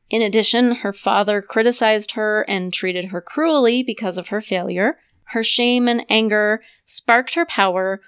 In 0.09 0.21
addition, 0.21 0.75
her 0.75 0.93
father 0.93 1.41
criticized 1.41 2.11
her 2.11 2.41
and 2.47 2.73
treated 2.73 3.05
her 3.05 3.21
cruelly 3.21 3.83
because 3.83 4.17
of 4.17 4.29
her 4.29 4.41
failure. 4.41 4.97
Her 5.25 5.43
shame 5.43 5.87
and 5.87 6.05
anger 6.09 6.63
sparked 6.85 7.35
her 7.35 7.45
power, 7.45 8.01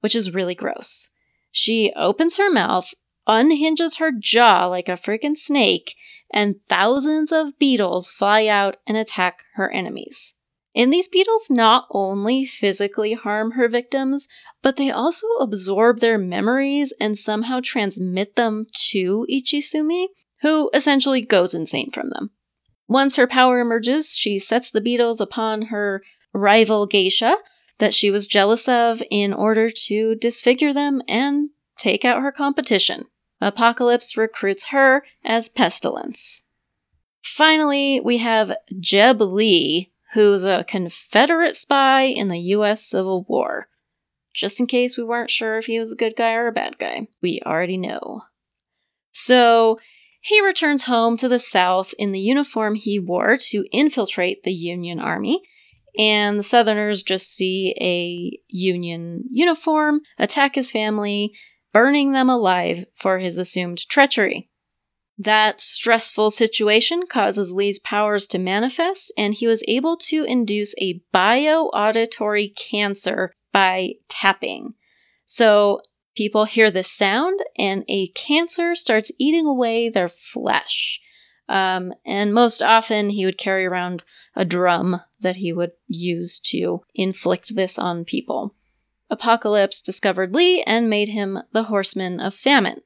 which 0.00 0.16
is 0.16 0.32
really 0.32 0.54
gross. 0.54 1.10
She 1.50 1.92
opens 1.94 2.38
her 2.38 2.50
mouth, 2.50 2.94
unhinges 3.26 3.96
her 3.96 4.10
jaw 4.10 4.66
like 4.66 4.88
a 4.88 4.92
freaking 4.92 5.36
snake, 5.36 5.94
and 6.32 6.56
thousands 6.68 7.30
of 7.30 7.58
beetles 7.58 8.08
fly 8.08 8.46
out 8.46 8.76
and 8.86 8.96
attack 8.96 9.42
her 9.54 9.70
enemies. 9.70 10.34
And 10.74 10.90
these 10.90 11.08
beetles 11.08 11.48
not 11.50 11.86
only 11.90 12.46
physically 12.46 13.12
harm 13.12 13.52
her 13.52 13.68
victims, 13.68 14.26
but 14.62 14.76
they 14.76 14.90
also 14.90 15.26
absorb 15.38 15.98
their 15.98 16.16
memories 16.16 16.94
and 16.98 17.18
somehow 17.18 17.60
transmit 17.62 18.36
them 18.36 18.66
to 18.90 19.26
Ichisumi, 19.30 20.06
who 20.42 20.70
essentially 20.74 21.22
goes 21.22 21.54
insane 21.54 21.90
from 21.90 22.10
them. 22.10 22.30
Once 22.88 23.16
her 23.16 23.26
power 23.26 23.60
emerges, 23.60 24.16
she 24.16 24.38
sets 24.38 24.70
the 24.70 24.80
beetles 24.80 25.20
upon 25.20 25.62
her 25.62 26.02
rival 26.34 26.86
geisha 26.86 27.36
that 27.78 27.94
she 27.94 28.10
was 28.10 28.26
jealous 28.26 28.68
of 28.68 29.02
in 29.10 29.32
order 29.32 29.70
to 29.70 30.14
disfigure 30.16 30.72
them 30.72 31.00
and 31.08 31.50
take 31.78 32.04
out 32.04 32.22
her 32.22 32.32
competition. 32.32 33.06
Apocalypse 33.40 34.16
recruits 34.16 34.66
her 34.66 35.04
as 35.24 35.48
Pestilence. 35.48 36.42
Finally, 37.22 38.00
we 38.00 38.18
have 38.18 38.56
Jeb 38.78 39.20
Lee, 39.20 39.92
who's 40.14 40.44
a 40.44 40.64
Confederate 40.68 41.56
spy 41.56 42.02
in 42.02 42.28
the 42.28 42.38
US 42.38 42.84
Civil 42.84 43.24
War. 43.28 43.68
Just 44.34 44.60
in 44.60 44.66
case 44.66 44.96
we 44.96 45.04
weren't 45.04 45.30
sure 45.30 45.58
if 45.58 45.66
he 45.66 45.78
was 45.78 45.92
a 45.92 45.96
good 45.96 46.14
guy 46.16 46.34
or 46.34 46.46
a 46.46 46.52
bad 46.52 46.78
guy, 46.78 47.08
we 47.20 47.40
already 47.44 47.76
know. 47.76 48.22
So, 49.12 49.78
he 50.22 50.40
returns 50.40 50.84
home 50.84 51.16
to 51.16 51.28
the 51.28 51.40
South 51.40 51.92
in 51.98 52.12
the 52.12 52.20
uniform 52.20 52.76
he 52.76 52.98
wore 52.98 53.36
to 53.36 53.66
infiltrate 53.72 54.44
the 54.44 54.52
Union 54.52 55.00
Army, 55.00 55.42
and 55.98 56.38
the 56.38 56.44
Southerners 56.44 57.02
just 57.02 57.34
see 57.34 57.74
a 57.80 58.38
Union 58.46 59.24
uniform, 59.28 60.00
attack 60.18 60.54
his 60.54 60.70
family, 60.70 61.34
burning 61.72 62.12
them 62.12 62.30
alive 62.30 62.86
for 62.94 63.18
his 63.18 63.36
assumed 63.36 63.86
treachery. 63.88 64.48
That 65.18 65.60
stressful 65.60 66.30
situation 66.30 67.02
causes 67.08 67.50
Lee's 67.50 67.80
powers 67.80 68.26
to 68.28 68.38
manifest, 68.38 69.12
and 69.18 69.34
he 69.34 69.48
was 69.48 69.64
able 69.66 69.96
to 70.08 70.22
induce 70.22 70.74
a 70.78 71.02
bio-auditory 71.12 72.48
cancer 72.48 73.32
by 73.52 73.94
tapping. 74.08 74.74
So 75.24 75.80
people 76.14 76.44
hear 76.44 76.70
this 76.70 76.90
sound, 76.90 77.40
and 77.58 77.84
a 77.88 78.08
cancer 78.08 78.74
starts 78.74 79.12
eating 79.18 79.46
away 79.46 79.88
their 79.88 80.08
flesh. 80.08 81.00
Um, 81.48 81.92
and 82.06 82.32
most 82.32 82.62
often, 82.62 83.10
he 83.10 83.24
would 83.24 83.38
carry 83.38 83.66
around 83.66 84.04
a 84.34 84.44
drum 84.44 85.00
that 85.20 85.36
he 85.36 85.52
would 85.52 85.72
use 85.86 86.38
to 86.40 86.82
inflict 86.94 87.54
this 87.54 87.78
on 87.78 88.04
people. 88.04 88.54
Apocalypse 89.10 89.82
discovered 89.82 90.34
Lee 90.34 90.62
and 90.62 90.88
made 90.88 91.08
him 91.08 91.38
the 91.52 91.64
Horseman 91.64 92.20
of 92.20 92.34
Famine. 92.34 92.80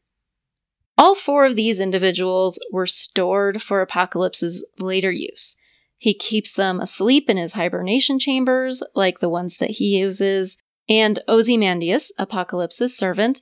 All 0.98 1.14
four 1.14 1.44
of 1.44 1.56
these 1.56 1.80
individuals 1.80 2.58
were 2.72 2.86
stored 2.86 3.62
for 3.62 3.80
Apocalypse's 3.80 4.64
later 4.78 5.12
use. 5.12 5.56
He 5.98 6.14
keeps 6.14 6.52
them 6.52 6.80
asleep 6.80 7.30
in 7.30 7.36
his 7.36 7.52
hibernation 7.52 8.18
chambers, 8.18 8.82
like 8.94 9.20
the 9.20 9.28
ones 9.28 9.58
that 9.58 9.72
he 9.72 9.98
uses, 9.98 10.58
and 10.88 11.18
Ozymandias, 11.28 12.12
Apocalypse's 12.18 12.96
servant, 12.96 13.40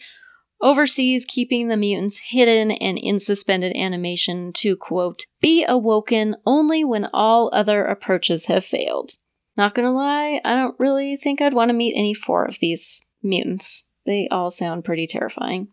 oversees 0.61 1.27
keeping 1.27 1.69
the 1.69 1.77
mutants 1.77 2.19
hidden 2.31 2.71
and 2.71 2.99
in 2.99 3.21
suspended 3.21 3.77
animation 3.77 4.53
to, 4.55 4.77
quote, 4.77 5.27
be 5.41 5.65
awoken 5.67 6.37
only 6.47 6.83
when 6.85 7.09
all 7.13 7.51
other 7.53 7.85
approaches 7.85 8.47
have 8.47 8.65
failed. 8.65 9.13
Not 9.57 9.75
gonna 9.75 9.93
lie, 9.93 10.41
I 10.45 10.55
don't 10.55 10.79
really 10.79 11.17
think 11.17 11.41
I'd 11.41 11.55
want 11.55 11.69
to 11.69 11.75
meet 11.75 11.95
any 11.97 12.15
four 12.15 12.45
of 12.45 12.59
these 12.61 13.01
mutants. 13.23 13.85
They 14.07 14.29
all 14.31 14.51
sound 14.51 14.85
pretty 14.85 15.07
terrifying. 15.07 15.69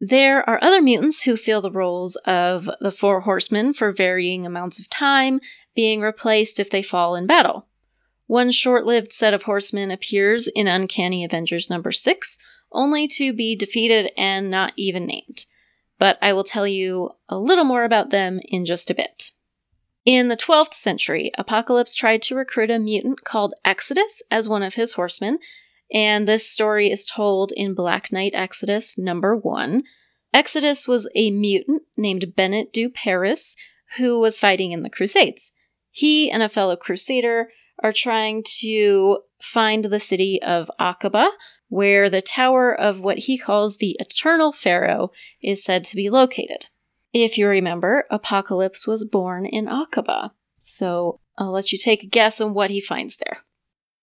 There 0.00 0.48
are 0.48 0.62
other 0.62 0.82
mutants 0.82 1.22
who 1.22 1.36
fill 1.36 1.60
the 1.60 1.70
roles 1.70 2.16
of 2.26 2.68
the 2.80 2.90
Four 2.90 3.22
Horsemen 3.22 3.72
for 3.72 3.92
varying 3.92 4.44
amounts 4.44 4.78
of 4.78 4.90
time, 4.90 5.40
being 5.74 6.00
replaced 6.00 6.60
if 6.60 6.68
they 6.68 6.82
fall 6.82 7.14
in 7.14 7.26
battle. 7.26 7.68
One 8.26 8.50
short 8.50 8.86
lived 8.86 9.12
set 9.12 9.34
of 9.34 9.42
horsemen 9.42 9.90
appears 9.90 10.48
in 10.48 10.66
Uncanny 10.66 11.24
Avengers 11.24 11.68
number 11.68 11.92
6, 11.92 12.38
only 12.72 13.06
to 13.08 13.32
be 13.32 13.54
defeated 13.54 14.10
and 14.16 14.50
not 14.50 14.72
even 14.76 15.06
named. 15.06 15.46
But 15.98 16.18
I 16.22 16.32
will 16.32 16.44
tell 16.44 16.66
you 16.66 17.10
a 17.28 17.38
little 17.38 17.64
more 17.64 17.84
about 17.84 18.10
them 18.10 18.40
in 18.44 18.64
just 18.64 18.90
a 18.90 18.94
bit. 18.94 19.30
In 20.04 20.28
the 20.28 20.36
12th 20.36 20.74
century, 20.74 21.32
Apocalypse 21.38 21.94
tried 21.94 22.20
to 22.22 22.34
recruit 22.34 22.70
a 22.70 22.78
mutant 22.78 23.24
called 23.24 23.54
Exodus 23.64 24.22
as 24.30 24.48
one 24.48 24.62
of 24.62 24.74
his 24.74 24.94
horsemen, 24.94 25.38
and 25.92 26.26
this 26.26 26.48
story 26.48 26.90
is 26.90 27.06
told 27.06 27.52
in 27.52 27.74
Black 27.74 28.10
Knight 28.10 28.32
Exodus 28.34 28.98
number 28.98 29.36
1. 29.36 29.82
Exodus 30.34 30.88
was 30.88 31.08
a 31.14 31.30
mutant 31.30 31.82
named 31.96 32.34
Bennett 32.34 32.72
du 32.72 32.90
Paris 32.90 33.56
who 33.96 34.18
was 34.18 34.40
fighting 34.40 34.72
in 34.72 34.82
the 34.82 34.90
Crusades. 34.90 35.52
He 35.90 36.30
and 36.30 36.42
a 36.42 36.48
fellow 36.48 36.74
crusader 36.74 37.50
are 37.82 37.92
trying 37.92 38.44
to 38.60 39.18
find 39.40 39.84
the 39.84 40.00
city 40.00 40.40
of 40.42 40.70
Akkaba, 40.80 41.28
where 41.68 42.08
the 42.08 42.22
tower 42.22 42.72
of 42.72 43.00
what 43.00 43.18
he 43.18 43.36
calls 43.36 43.76
the 43.76 43.96
Eternal 43.98 44.52
Pharaoh 44.52 45.10
is 45.42 45.64
said 45.64 45.84
to 45.84 45.96
be 45.96 46.08
located. 46.08 46.66
If 47.12 47.38
you 47.38 47.46
remember, 47.46 48.04
Apocalypse 48.10 48.86
was 48.86 49.04
born 49.04 49.46
in 49.46 49.66
Akkaba, 49.66 50.30
so 50.58 51.20
I'll 51.38 51.52
let 51.52 51.72
you 51.72 51.78
take 51.78 52.02
a 52.02 52.08
guess 52.08 52.40
on 52.40 52.54
what 52.54 52.70
he 52.70 52.80
finds 52.80 53.16
there. 53.16 53.38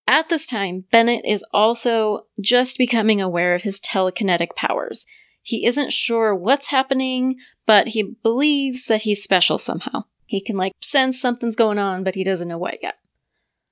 At 0.07 0.29
this 0.29 0.45
time, 0.45 0.85
Bennett 0.91 1.25
is 1.25 1.45
also 1.53 2.27
just 2.41 2.77
becoming 2.77 3.21
aware 3.21 3.55
of 3.55 3.61
his 3.61 3.79
telekinetic 3.79 4.55
powers. 4.55 5.05
He 5.41 5.65
isn't 5.65 5.93
sure 5.93 6.35
what's 6.35 6.67
happening, 6.67 7.37
but 7.65 7.89
he 7.89 8.15
believes 8.21 8.85
that 8.85 9.03
he's 9.03 9.23
special 9.23 9.57
somehow. 9.57 10.03
He 10.25 10.41
can, 10.41 10.57
like, 10.57 10.73
sense 10.81 11.19
something's 11.19 11.55
going 11.55 11.79
on, 11.79 12.03
but 12.03 12.15
he 12.15 12.23
doesn't 12.23 12.47
know 12.47 12.57
what 12.57 12.81
yet. 12.81 12.95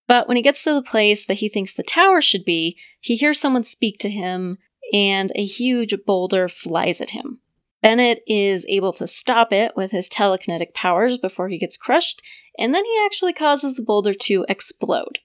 But 0.10 0.28
when 0.28 0.38
he 0.38 0.44
gets 0.44 0.64
to 0.64 0.74
the 0.74 0.82
place 0.82 1.28
that 1.28 1.36
he 1.36 1.48
thinks 1.48 1.76
the 1.76 1.84
tower 1.84 2.20
should 2.20 2.44
be, 2.44 2.76
he 3.00 3.16
hears 3.16 3.40
someone 3.40 3.64
speak 3.64 4.00
to 4.00 4.10
him, 4.10 4.58
and 4.92 5.32
a 5.36 5.46
huge 5.46 5.94
boulder 6.04 6.50
flies 6.50 7.00
at 7.00 7.12
him. 7.12 7.42
Bennett 7.84 8.24
is 8.26 8.66
able 8.68 8.92
to 8.94 9.06
stop 9.06 9.54
it 9.54 9.74
with 9.76 9.92
his 9.92 10.10
telekinetic 10.10 10.74
powers 10.74 11.20
before 11.20 11.48
he 11.50 11.60
gets 11.60 11.78
crushed, 11.78 12.24
and 12.58 12.74
then 12.74 12.86
he 12.86 13.04
actually 13.06 13.34
causes 13.34 13.76
the 13.76 13.84
boulder 13.84 14.16
to 14.16 14.48
explode. 14.50 15.20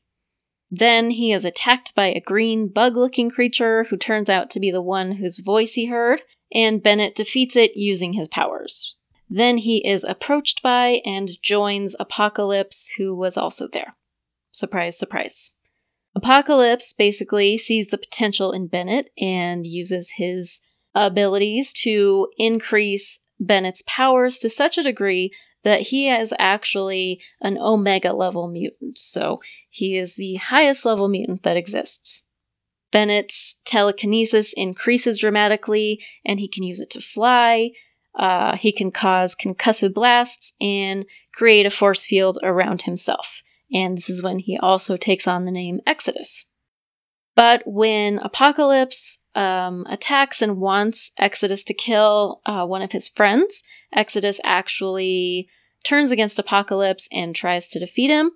Then 0.70 1.12
he 1.12 1.32
is 1.32 1.46
attacked 1.46 1.94
by 1.94 2.08
a 2.08 2.20
green 2.20 2.68
bug 2.68 2.94
looking 2.94 3.30
creature 3.30 3.84
who 3.84 3.96
turns 3.96 4.28
out 4.28 4.50
to 4.50 4.60
be 4.60 4.70
the 4.70 4.82
one 4.82 5.12
whose 5.12 5.38
voice 5.38 5.72
he 5.72 5.86
heard, 5.86 6.20
and 6.52 6.82
Bennett 6.82 7.14
defeats 7.14 7.56
it 7.56 7.74
using 7.74 8.12
his 8.12 8.28
powers. 8.28 8.96
Then 9.30 9.56
he 9.56 9.78
is 9.78 10.04
approached 10.04 10.62
by 10.62 11.00
and 11.06 11.30
joins 11.42 11.96
Apocalypse, 11.98 12.92
who 12.98 13.16
was 13.16 13.38
also 13.38 13.66
there. 13.66 13.94
Surprise, 14.54 14.96
surprise. 14.96 15.50
Apocalypse 16.14 16.92
basically 16.92 17.58
sees 17.58 17.90
the 17.90 17.98
potential 17.98 18.52
in 18.52 18.68
Bennett 18.68 19.10
and 19.18 19.66
uses 19.66 20.12
his 20.12 20.60
abilities 20.94 21.72
to 21.72 22.28
increase 22.36 23.18
Bennett's 23.40 23.82
powers 23.84 24.38
to 24.38 24.48
such 24.48 24.78
a 24.78 24.84
degree 24.84 25.32
that 25.64 25.80
he 25.88 26.08
is 26.08 26.32
actually 26.38 27.20
an 27.40 27.58
Omega 27.58 28.12
level 28.12 28.46
mutant. 28.46 28.96
So 28.96 29.40
he 29.70 29.98
is 29.98 30.14
the 30.14 30.36
highest 30.36 30.84
level 30.84 31.08
mutant 31.08 31.42
that 31.42 31.56
exists. 31.56 32.22
Bennett's 32.92 33.56
telekinesis 33.64 34.52
increases 34.52 35.18
dramatically, 35.18 36.00
and 36.24 36.38
he 36.38 36.46
can 36.46 36.62
use 36.62 36.78
it 36.78 36.90
to 36.90 37.00
fly. 37.00 37.70
Uh, 38.14 38.56
he 38.56 38.70
can 38.70 38.92
cause 38.92 39.34
concussive 39.34 39.92
blasts 39.92 40.52
and 40.60 41.06
create 41.32 41.66
a 41.66 41.70
force 41.70 42.06
field 42.06 42.38
around 42.44 42.82
himself 42.82 43.42
and 43.74 43.98
this 43.98 44.08
is 44.08 44.22
when 44.22 44.38
he 44.38 44.56
also 44.56 44.96
takes 44.96 45.26
on 45.26 45.44
the 45.44 45.50
name 45.50 45.80
Exodus. 45.86 46.46
But 47.34 47.64
when 47.66 48.18
Apocalypse 48.18 49.18
um, 49.34 49.84
attacks 49.88 50.40
and 50.40 50.60
wants 50.60 51.10
Exodus 51.18 51.64
to 51.64 51.74
kill 51.74 52.40
uh, 52.46 52.64
one 52.64 52.80
of 52.82 52.92
his 52.92 53.08
friends, 53.08 53.64
Exodus 53.92 54.40
actually 54.44 55.48
turns 55.82 56.12
against 56.12 56.38
Apocalypse 56.38 57.08
and 57.10 57.34
tries 57.34 57.68
to 57.68 57.80
defeat 57.80 58.10
him. 58.10 58.30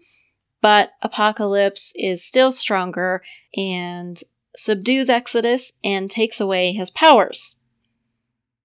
But 0.60 0.90
Apocalypse 1.02 1.92
is 1.94 2.24
still 2.24 2.50
stronger 2.50 3.22
and 3.56 4.20
subdues 4.56 5.08
Exodus 5.08 5.72
and 5.84 6.10
takes 6.10 6.40
away 6.40 6.72
his 6.72 6.90
powers. 6.90 7.54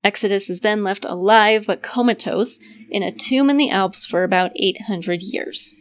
Exodus 0.03 0.49
is 0.49 0.61
then 0.61 0.83
left 0.83 1.05
alive 1.05 1.65
but 1.67 1.83
comatose 1.83 2.59
in 2.89 3.03
a 3.03 3.11
tomb 3.11 3.51
in 3.51 3.57
the 3.57 3.69
Alps 3.69 4.05
for 4.07 4.23
about 4.23 4.51
800 4.55 5.21
years. 5.21 5.73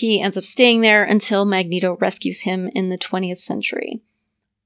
He 0.00 0.18
ends 0.18 0.38
up 0.38 0.44
staying 0.44 0.80
there 0.80 1.04
until 1.04 1.44
Magneto 1.44 1.98
rescues 2.00 2.40
him 2.40 2.70
in 2.74 2.88
the 2.88 2.96
20th 2.96 3.40
century. 3.40 4.00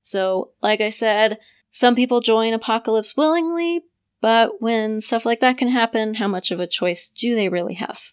So, 0.01 0.53
like 0.63 0.81
I 0.81 0.91
said, 0.91 1.41
some 1.73 1.97
people 1.97 2.21
join 2.21 2.55
Apocalypse 2.55 3.17
willingly, 3.17 3.83
but 4.21 4.63
when 4.63 5.01
stuff 5.01 5.27
like 5.27 5.41
that 5.41 5.59
can 5.59 5.67
happen, 5.67 6.15
how 6.15 6.29
much 6.29 6.53
of 6.53 6.61
a 6.61 6.69
choice 6.69 7.11
do 7.11 7.35
they 7.35 7.49
really 7.49 7.75
have? 7.75 8.13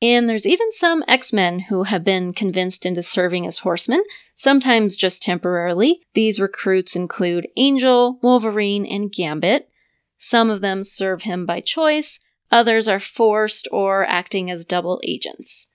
And 0.00 0.26
there's 0.26 0.46
even 0.46 0.72
some 0.72 1.04
X 1.06 1.34
Men 1.34 1.60
who 1.60 1.82
have 1.82 2.02
been 2.02 2.32
convinced 2.32 2.86
into 2.86 3.02
serving 3.02 3.46
as 3.46 3.58
horsemen, 3.58 4.02
sometimes 4.34 4.96
just 4.96 5.22
temporarily. 5.22 6.00
These 6.14 6.40
recruits 6.40 6.96
include 6.96 7.46
Angel, 7.58 8.18
Wolverine, 8.22 8.86
and 8.86 9.12
Gambit. 9.12 9.68
Some 10.16 10.48
of 10.48 10.62
them 10.62 10.82
serve 10.82 11.22
him 11.22 11.44
by 11.44 11.60
choice, 11.60 12.20
others 12.50 12.88
are 12.88 13.00
forced 13.00 13.68
or 13.70 14.06
acting 14.06 14.50
as 14.50 14.64
double 14.64 14.98
agents. 15.04 15.66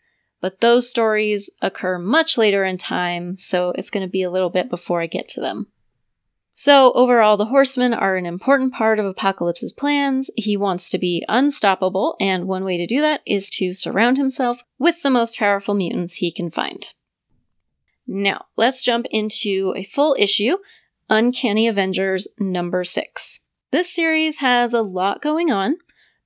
But 0.42 0.62
those 0.62 0.90
stories 0.90 1.50
occur 1.62 2.00
much 2.00 2.38
later 2.38 2.64
in 2.64 2.78
time, 2.78 3.36
so 3.36 3.74
it's 3.76 3.90
going 3.90 4.06
to 4.06 4.12
be 4.12 4.24
a 4.24 4.32
little 4.32 4.50
bit 4.50 4.70
before 4.70 5.02
I 5.02 5.08
get 5.08 5.28
to 5.30 5.42
them. 5.42 5.68
So, 6.54 6.92
overall, 6.92 7.38
the 7.38 7.46
Horsemen 7.46 7.94
are 7.94 8.18
an 8.18 8.26
important 8.26 8.74
part 8.74 9.00
of 9.00 9.06
Apocalypse's 9.06 9.72
plans. 9.72 10.30
He 10.36 10.58
wants 10.58 10.90
to 10.90 10.98
be 10.98 11.24
unstoppable, 11.30 12.18
and 12.20 12.48
one 12.48 12.66
way 12.66 12.78
to 12.78 12.86
do 12.86 13.00
that 13.00 13.22
is 13.26 13.50
to 13.52 13.72
surround 13.72 14.18
himself 14.18 14.62
with 14.78 15.02
the 15.02 15.10
most 15.10 15.38
powerful 15.40 15.74
mutants 15.74 16.16
he 16.16 16.34
can 16.34 16.52
find. 16.52 16.94
Now, 18.06 18.48
let's 18.58 18.84
jump 18.84 19.06
into 19.10 19.74
a 19.78 19.84
full 19.84 20.16
issue 20.20 20.58
Uncanny 21.10 21.68
Avengers 21.68 22.28
number 22.40 22.84
6. 22.84 23.40
This 23.72 23.94
series 23.94 24.38
has 24.40 24.74
a 24.74 24.82
lot 24.82 25.22
going 25.22 25.52
on, 25.52 25.78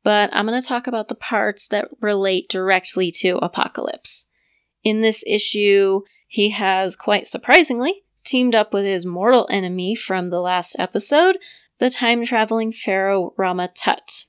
but 0.04 0.30
I'm 0.34 0.46
going 0.46 0.62
to 0.62 0.68
talk 0.68 0.88
about 0.88 1.08
the 1.08 1.16
parts 1.16 1.68
that 1.70 1.90
relate 2.02 2.50
directly 2.50 3.12
to 3.20 3.38
Apocalypse. 3.38 4.26
In 4.84 5.02
this 5.02 5.24
issue, 5.26 6.02
he 6.28 6.50
has, 6.50 6.96
quite 6.96 7.28
surprisingly, 7.28 8.04
teamed 8.26 8.56
up 8.56 8.74
with 8.74 8.86
his 8.86 9.06
mortal 9.06 9.48
enemy 9.50 9.96
from 9.96 10.30
the 10.30 10.42
last 10.42 10.76
episode, 10.78 11.38
the 11.80 11.90
time 11.90 12.26
traveling 12.26 12.72
pharaoh 12.72 13.34
Rama 13.38 13.70
Tut. 13.74 14.26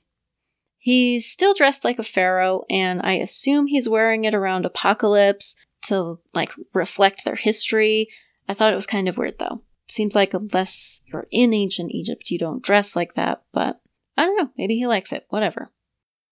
He's 0.77 1.25
still 1.29 1.53
dressed 1.53 1.83
like 1.83 1.99
a 1.99 2.03
pharaoh, 2.03 2.63
and 2.69 3.01
I 3.03 3.13
assume 3.13 3.67
he's 3.67 3.89
wearing 3.89 4.25
it 4.25 4.35
around 4.35 4.65
Apocalypse 4.65 5.55
to 5.83 6.19
like 6.33 6.51
reflect 6.73 7.25
their 7.25 7.35
history. 7.35 8.07
I 8.47 8.53
thought 8.53 8.71
it 8.71 8.75
was 8.75 8.87
kind 8.87 9.09
of 9.09 9.17
weird 9.17 9.39
though. 9.39 9.61
Seems 9.87 10.15
like 10.15 10.33
unless 10.33 11.01
you're 11.05 11.27
in 11.31 11.53
ancient 11.53 11.91
Egypt, 11.91 12.29
you 12.29 12.37
don't 12.37 12.63
dress 12.63 12.95
like 12.95 13.15
that, 13.15 13.43
but 13.51 13.81
I 14.17 14.25
don't 14.25 14.37
know, 14.37 14.51
maybe 14.57 14.75
he 14.75 14.87
likes 14.87 15.11
it, 15.11 15.25
whatever. 15.29 15.71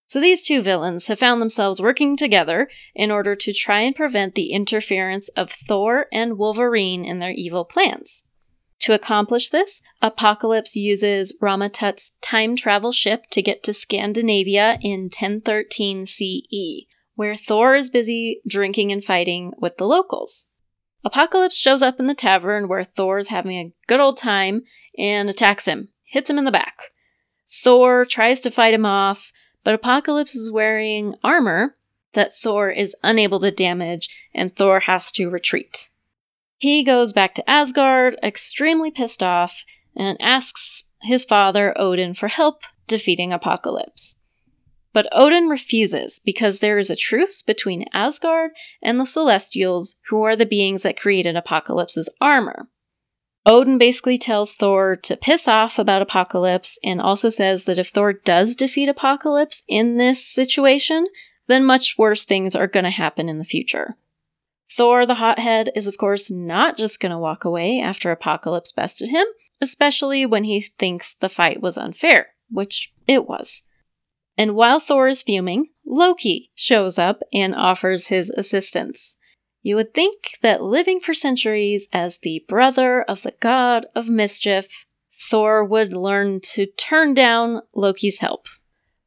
So 0.06 0.20
these 0.20 0.46
two 0.46 0.62
villains 0.62 1.06
have 1.06 1.18
found 1.18 1.40
themselves 1.40 1.80
working 1.80 2.16
together 2.16 2.68
in 2.94 3.10
order 3.10 3.34
to 3.36 3.52
try 3.52 3.80
and 3.80 3.96
prevent 3.96 4.34
the 4.34 4.52
interference 4.52 5.28
of 5.30 5.50
Thor 5.50 6.06
and 6.12 6.38
Wolverine 6.38 7.04
in 7.04 7.18
their 7.18 7.32
evil 7.32 7.64
plans. 7.64 8.22
To 8.80 8.92
accomplish 8.92 9.48
this, 9.48 9.80
Apocalypse 10.02 10.76
uses 10.76 11.36
Rama-Tut's 11.40 12.12
time 12.20 12.54
travel 12.54 12.92
ship 12.92 13.24
to 13.30 13.40
get 13.40 13.62
to 13.62 13.72
Scandinavia 13.72 14.78
in 14.82 15.04
1013 15.04 16.06
CE, 16.06 16.86
where 17.14 17.34
Thor 17.34 17.76
is 17.76 17.88
busy 17.88 18.42
drinking 18.46 18.92
and 18.92 19.02
fighting 19.02 19.52
with 19.58 19.78
the 19.78 19.86
locals. 19.86 20.48
Apocalypse 21.02 21.56
shows 21.56 21.82
up 21.82 21.98
in 21.98 22.06
the 22.08 22.14
tavern 22.14 22.68
where 22.68 22.84
Thor 22.84 23.18
is 23.18 23.28
having 23.28 23.56
a 23.56 23.72
good 23.86 24.00
old 24.00 24.18
time 24.18 24.62
and 24.98 25.30
attacks 25.30 25.66
him, 25.66 25.88
hits 26.04 26.28
him 26.28 26.38
in 26.38 26.44
the 26.44 26.50
back. 26.50 26.90
Thor 27.62 28.04
tries 28.04 28.40
to 28.40 28.50
fight 28.50 28.74
him 28.74 28.86
off, 28.86 29.32
but 29.62 29.74
Apocalypse 29.74 30.34
is 30.34 30.50
wearing 30.50 31.14
armor 31.22 31.76
that 32.14 32.34
Thor 32.34 32.70
is 32.70 32.96
unable 33.02 33.40
to 33.40 33.50
damage, 33.50 34.08
and 34.34 34.54
Thor 34.54 34.80
has 34.80 35.12
to 35.12 35.30
retreat. 35.30 35.90
He 36.56 36.82
goes 36.82 37.12
back 37.12 37.34
to 37.34 37.50
Asgard, 37.50 38.16
extremely 38.22 38.90
pissed 38.90 39.22
off, 39.22 39.64
and 39.96 40.20
asks 40.20 40.84
his 41.02 41.24
father, 41.24 41.74
Odin, 41.76 42.14
for 42.14 42.28
help 42.28 42.62
defeating 42.86 43.32
Apocalypse. 43.32 44.14
But 44.92 45.08
Odin 45.12 45.48
refuses 45.48 46.20
because 46.24 46.60
there 46.60 46.78
is 46.78 46.88
a 46.88 46.96
truce 46.96 47.42
between 47.42 47.86
Asgard 47.92 48.52
and 48.80 48.98
the 48.98 49.04
Celestials, 49.04 49.96
who 50.08 50.22
are 50.22 50.36
the 50.36 50.46
beings 50.46 50.84
that 50.84 50.96
created 50.96 51.36
Apocalypse's 51.36 52.08
armor. 52.20 52.68
Odin 53.46 53.76
basically 53.76 54.16
tells 54.16 54.54
Thor 54.54 54.96
to 54.96 55.16
piss 55.16 55.46
off 55.46 55.78
about 55.78 56.00
Apocalypse 56.00 56.78
and 56.82 57.00
also 57.00 57.28
says 57.28 57.66
that 57.66 57.78
if 57.78 57.88
Thor 57.88 58.14
does 58.14 58.56
defeat 58.56 58.88
Apocalypse 58.88 59.62
in 59.68 59.98
this 59.98 60.26
situation, 60.26 61.06
then 61.46 61.64
much 61.64 61.98
worse 61.98 62.24
things 62.24 62.56
are 62.56 62.66
going 62.66 62.84
to 62.84 62.90
happen 62.90 63.28
in 63.28 63.38
the 63.38 63.44
future. 63.44 63.96
Thor 64.70 65.04
the 65.04 65.14
Hothead 65.14 65.70
is, 65.76 65.86
of 65.86 65.98
course, 65.98 66.30
not 66.30 66.76
just 66.76 67.00
going 67.00 67.12
to 67.12 67.18
walk 67.18 67.44
away 67.44 67.80
after 67.80 68.10
Apocalypse 68.10 68.72
bested 68.72 69.10
him, 69.10 69.26
especially 69.60 70.24
when 70.24 70.44
he 70.44 70.60
thinks 70.60 71.14
the 71.14 71.28
fight 71.28 71.60
was 71.60 71.76
unfair, 71.76 72.28
which 72.50 72.92
it 73.06 73.28
was. 73.28 73.62
And 74.38 74.56
while 74.56 74.80
Thor 74.80 75.06
is 75.06 75.22
fuming, 75.22 75.68
Loki 75.86 76.50
shows 76.54 76.98
up 76.98 77.20
and 77.32 77.54
offers 77.54 78.08
his 78.08 78.30
assistance. 78.30 79.16
You 79.64 79.76
would 79.76 79.94
think 79.94 80.38
that 80.42 80.62
living 80.62 81.00
for 81.00 81.14
centuries 81.14 81.88
as 81.90 82.18
the 82.18 82.44
brother 82.46 83.00
of 83.00 83.22
the 83.22 83.32
god 83.40 83.86
of 83.96 84.10
mischief, 84.10 84.84
Thor 85.10 85.64
would 85.64 85.96
learn 85.96 86.40
to 86.52 86.66
turn 86.66 87.14
down 87.14 87.62
Loki's 87.74 88.18
help. 88.18 88.46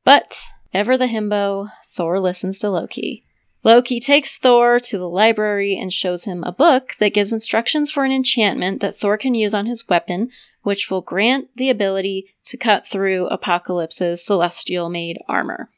But, 0.03 0.41
ever 0.73 0.97
the 0.97 1.05
himbo, 1.05 1.67
Thor 1.91 2.19
listens 2.19 2.57
to 2.59 2.71
Loki. 2.71 3.23
Loki 3.63 3.99
takes 3.99 4.35
Thor 4.35 4.79
to 4.79 4.97
the 4.97 5.07
library 5.07 5.77
and 5.77 5.93
shows 5.93 6.23
him 6.23 6.43
a 6.43 6.51
book 6.51 6.95
that 6.99 7.13
gives 7.13 7.31
instructions 7.31 7.91
for 7.91 8.03
an 8.03 8.11
enchantment 8.11 8.81
that 8.81 8.97
Thor 8.97 9.15
can 9.15 9.35
use 9.35 9.53
on 9.53 9.67
his 9.67 9.87
weapon, 9.87 10.31
which 10.63 10.89
will 10.89 11.01
grant 11.01 11.49
the 11.55 11.69
ability 11.69 12.33
to 12.45 12.57
cut 12.57 12.87
through 12.87 13.27
Apocalypse's 13.27 14.25
celestial 14.25 14.89
made 14.89 15.19
armor. 15.27 15.69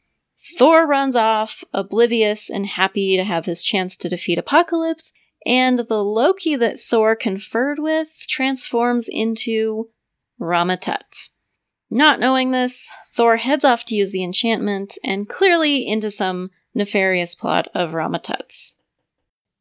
Thor 0.58 0.88
runs 0.88 1.16
off, 1.16 1.64
oblivious 1.74 2.50
and 2.50 2.66
happy 2.66 3.18
to 3.18 3.24
have 3.24 3.46
his 3.46 3.64
chance 3.64 3.96
to 3.98 4.10
defeat 4.10 4.38
Apocalypse, 4.38 5.12
and 5.46 5.80
the 5.80 6.04
Loki 6.04 6.56
that 6.56 6.80
Thor 6.80 7.16
conferred 7.16 7.80
with 7.80 8.26
transforms 8.28 9.08
into 9.08 9.90
Rama-Tut. 10.38 11.30
Not 11.90 12.20
knowing 12.20 12.52
this, 12.52 12.90
Thor 13.12 13.38
heads 13.38 13.66
off 13.66 13.86
to 13.86 13.96
use 13.96 14.12
the 14.12 14.24
enchantment 14.24 14.98
and 15.04 15.28
clearly 15.28 15.88
into 15.88 16.12
some 16.12 16.52
nefarious 16.74 17.36
plot 17.36 17.68
of 17.74 17.94
Rama-Tut's. 17.94 18.76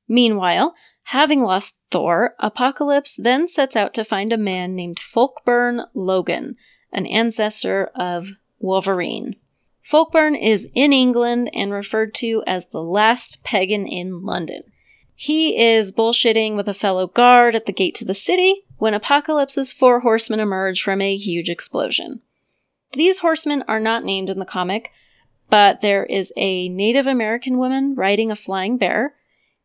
Meanwhile, 0.07 0.74
having 1.05 1.42
lost 1.42 1.79
Thor, 1.90 2.35
Apocalypse 2.38 3.16
then 3.16 3.48
sets 3.48 3.77
out 3.77 3.94
to 3.94 4.05
find 4.05 4.33
a 4.33 4.38
man 4.38 4.74
named 4.74 4.98
Folkbern 4.98 5.87
Logan, 5.94 6.57
an 6.92 7.07
ancestor 7.07 7.90
of 7.94 8.29
Wolverine. 8.59 9.37
Folkbern 9.90 10.38
is 10.38 10.68
in 10.74 10.92
England 10.92 11.51
and 11.55 11.72
referred 11.72 12.12
to 12.16 12.42
as 12.46 12.66
the 12.66 12.83
last 12.83 13.42
pagan 13.42 13.87
in 13.87 14.22
London. 14.22 14.62
He 15.14 15.59
is 15.59 15.92
bullshitting 15.92 16.57
with 16.57 16.68
a 16.68 16.74
fellow 16.74 17.07
guard 17.07 17.57
at 17.57 17.64
the 17.64 17.72
gate 17.72 17.94
to 17.96 18.05
the 18.05 18.12
city 18.12 18.64
when 18.77 18.92
Apocalypse's 18.92 19.72
four 19.72 20.01
horsemen 20.01 20.40
emerge 20.40 20.83
from 20.83 21.01
a 21.01 21.16
huge 21.16 21.48
explosion. 21.48 22.20
These 22.92 23.20
horsemen 23.20 23.64
are 23.66 23.81
not 23.81 24.05
named 24.05 24.29
in 24.29 24.38
the 24.38 24.44
comic, 24.44 24.90
but 25.48 25.81
there 25.81 26.05
is 26.05 26.35
a 26.37 26.68
Native 26.68 27.07
American 27.07 27.57
woman 27.57 27.94
riding 27.96 28.31
a 28.31 28.37
flying 28.37 28.77
bear, 28.77 29.14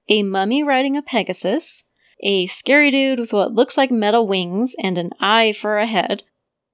a 0.08 0.24
mummy 0.24 0.64
riding 0.64 0.96
a 0.96 1.02
Pegasus, 1.02 1.84
a 2.22 2.48
scary 2.48 2.92
dude 2.92 3.20
with 3.20 3.34
what 3.34 3.54
looks 3.54 3.78
like 3.78 3.92
metal 3.92 4.26
wings 4.26 4.74
and 4.80 4.98
an 4.98 5.10
eye 5.20 5.52
for 5.52 5.78
a 5.78 5.86
head, 5.86 6.24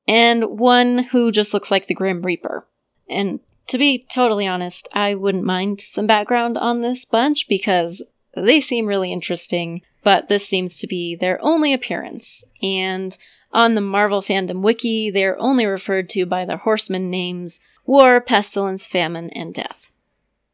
and 0.08 0.60
one 0.60 1.06
who 1.06 1.32
just 1.32 1.52
looks 1.52 1.72
like 1.72 1.88
the 1.88 1.96
Grim 1.96 2.22
Reaper. 2.22 2.66
And 3.10 3.40
to 3.68 3.78
be 3.78 4.06
totally 4.12 4.48
honest, 4.48 4.88
I 4.94 5.16
wouldn't 5.16 5.44
mind 5.46 5.82
some 5.82 6.08
background 6.08 6.58
on 6.58 6.82
this 6.82 7.06
bunch 7.06 7.48
because 7.48 8.04
they 8.36 8.62
seem 8.62 8.86
really 8.86 9.12
interesting, 9.12 9.82
but 10.04 10.28
this 10.28 10.48
seems 10.48 10.78
to 10.80 10.88
be 10.88 11.16
their 11.16 11.40
only 11.42 11.74
appearance. 11.74 12.44
And 12.62 13.18
on 13.52 13.76
the 13.76 13.82
Marvel 13.82 14.22
Fandom 14.22 14.62
Wiki, 14.62 15.10
they're 15.10 15.40
only 15.40 15.66
referred 15.66 16.10
to 16.12 16.26
by 16.26 16.46
their 16.46 16.58
horseman 16.58 17.10
names 17.10 17.60
war, 17.86 18.22
pestilence, 18.22 18.86
famine, 18.86 19.32
and 19.32 19.54
death. 19.54 19.90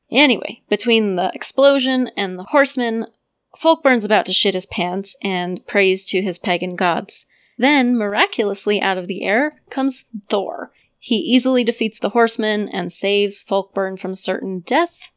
Anyway, 0.10 0.62
between 0.70 1.16
the 1.16 1.32
explosion 1.34 2.10
and 2.16 2.40
the 2.40 2.44
horsemen, 2.44 3.08
Folkbern's 3.56 4.06
about 4.06 4.26
to 4.28 4.34
shit 4.34 4.54
his 4.54 4.66
pants 4.66 5.16
and 5.22 5.66
prays 5.68 6.06
to 6.06 6.22
his 6.22 6.40
pagan 6.40 6.76
gods. 6.76 7.26
Then, 7.58 7.98
miraculously 7.98 8.82
out 8.82 8.98
of 8.98 9.08
the 9.08 9.24
air, 9.24 9.62
comes 9.70 10.06
Thor. 10.30 10.72
He 11.06 11.18
easily 11.18 11.64
defeats 11.64 12.00
the 12.00 12.10
horsemen 12.10 12.68
and 12.68 12.92
saves 12.92 13.44
Folkbern 13.44 14.00
from 14.00 14.16
certain 14.16 14.62
death. 14.62 15.12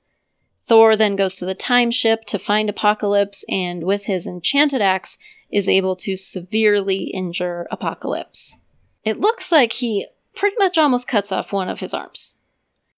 Thor 0.62 0.96
then 0.96 1.16
goes 1.16 1.36
to 1.36 1.46
the 1.46 1.54
time 1.54 1.90
ship 1.90 2.26
to 2.26 2.38
find 2.38 2.68
Apocalypse 2.68 3.42
and, 3.48 3.84
with 3.84 4.04
his 4.04 4.26
enchanted 4.26 4.82
axe, 4.82 5.16
is 5.50 5.66
able 5.66 5.96
to 5.96 6.14
severely 6.14 7.04
injure 7.04 7.66
Apocalypse. 7.70 8.56
It 9.02 9.18
looks 9.18 9.50
like 9.50 9.72
he 9.72 10.06
pretty 10.36 10.56
much 10.58 10.76
almost 10.76 11.08
cuts 11.08 11.32
off 11.32 11.54
one 11.54 11.70
of 11.70 11.80
his 11.80 11.94
arms. 11.94 12.34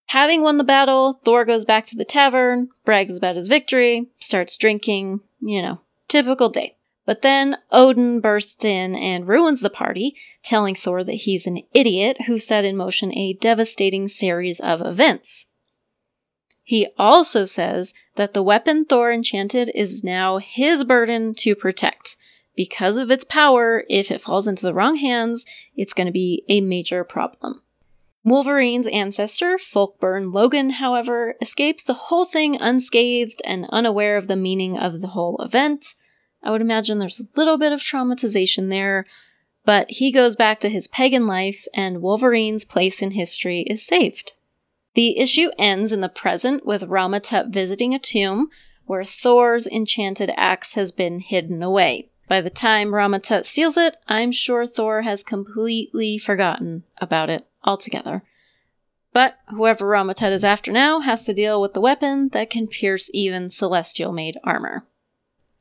Having 0.07 0.43
won 0.43 0.57
the 0.57 0.65
battle, 0.65 1.21
Thor 1.25 1.45
goes 1.45 1.65
back 1.65 1.87
to 1.87 1.97
the 1.97 2.05
tavern, 2.05 2.71
brags 2.85 3.17
about 3.17 3.37
his 3.37 3.47
victory, 3.47 4.09
starts 4.19 4.57
drinking, 4.57 5.21
you 5.39 5.63
know, 5.63 5.81
typical 6.09 6.51
day. 6.51 6.75
But 7.07 7.23
then 7.23 7.57
Odin 7.73 8.21
bursts 8.21 8.65
in 8.65 8.95
and 8.95 9.27
ruins 9.27 9.61
the 9.61 9.71
party, 9.71 10.15
telling 10.43 10.75
Thor 10.75 11.03
that 11.03 11.13
he's 11.13 11.47
an 11.47 11.63
idiot 11.73 12.23
who 12.27 12.39
set 12.39 12.65
in 12.65 12.77
motion 12.77 13.13
a 13.17 13.35
devastating 13.35 14.07
series 14.09 14.61
of 14.61 14.81
events. 14.81 15.47
He 16.63 16.89
also 16.99 17.47
says 17.47 17.95
that 18.15 18.33
the 18.33 18.43
weapon 18.43 18.85
Thor 18.85 19.11
enchanted 19.11 19.73
is 19.75 20.05
now 20.05 20.39
his 20.39 20.85
burden 20.85 21.35
to 21.37 21.57
protect, 21.57 22.17
because 22.55 22.97
of 22.97 23.11
its 23.11 23.25
power, 23.25 23.85
if 23.89 24.11
it 24.11 24.21
falls 24.21 24.47
into 24.47 24.63
the 24.63 24.75
wrong 24.75 24.97
hands, 24.97 25.47
it's 25.75 25.95
going 25.95 26.07
to 26.07 26.13
be 26.13 26.45
a 26.49 26.61
major 26.61 27.05
problem. 27.05 27.63
Wolverine's 28.23 28.87
ancestor, 28.89 29.57
Folkbern 29.57 30.33
Logan, 30.33 30.71
however, 30.71 31.37
escapes 31.41 31.83
the 31.83 31.95
whole 31.95 32.27
thing 32.27 32.61
unscathed 32.61 33.41
and 33.45 33.67
unaware 33.71 34.19
of 34.19 34.29
the 34.29 34.37
meaning 34.37 34.77
of 34.77 35.01
the 35.01 35.09
whole 35.09 35.41
event. 35.43 35.95
I 36.43 36.51
would 36.51 36.61
imagine 36.61 36.99
there's 36.99 37.21
a 37.21 37.29
little 37.37 37.59
bit 37.59 37.73
of 37.73 37.81
traumatization 37.81 38.71
there, 38.71 39.07
but 39.65 39.91
he 39.91 40.11
goes 40.11 40.37
back 40.37 40.61
to 40.61 40.69
his 40.69 40.89
pagan 40.89 41.27
life, 41.27 41.67
and 41.75 42.03
Wolverine's 42.03 42.65
place 42.65 43.03
in 43.03 43.13
history 43.13 43.63
is 43.63 43.85
saved. 43.85 44.33
The 44.95 45.19
issue 45.19 45.51
ends 45.59 45.93
in 45.93 46.01
the 46.01 46.09
present 46.09 46.67
with 46.67 46.83
Rama-Tut 46.85 47.49
visiting 47.49 47.95
a 47.95 47.99
tomb 47.99 48.49
where 48.87 49.05
Thor's 49.05 49.67
enchanted 49.67 50.33
axe 50.37 50.75
has 50.75 50.91
been 50.91 51.21
hidden 51.21 51.63
away. 51.63 52.09
By 52.27 52.41
the 52.41 52.51
time 52.51 52.95
Rama-Tut 52.95 53.47
steals 53.47 53.77
it, 53.77 53.97
I'm 54.09 54.33
sure 54.33 54.67
Thor 54.67 55.03
has 55.03 55.23
completely 55.23 56.19
forgotten 56.19 56.85
about 56.99 57.29
it 57.29 57.47
altogether. 57.65 58.23
But 59.13 59.37
whoever 59.49 59.87
Rama-Tut 59.87 60.33
is 60.33 60.45
after 60.45 60.73
now 60.73 61.01
has 61.01 61.25
to 61.25 61.35
deal 61.35 61.61
with 61.61 61.75
the 61.75 61.81
weapon 61.81 62.29
that 62.29 62.51
can 62.51 62.67
pierce 62.67 63.11
even 63.13 63.51
celestial 63.51 64.13
made 64.13 64.39
armor. 64.43 64.87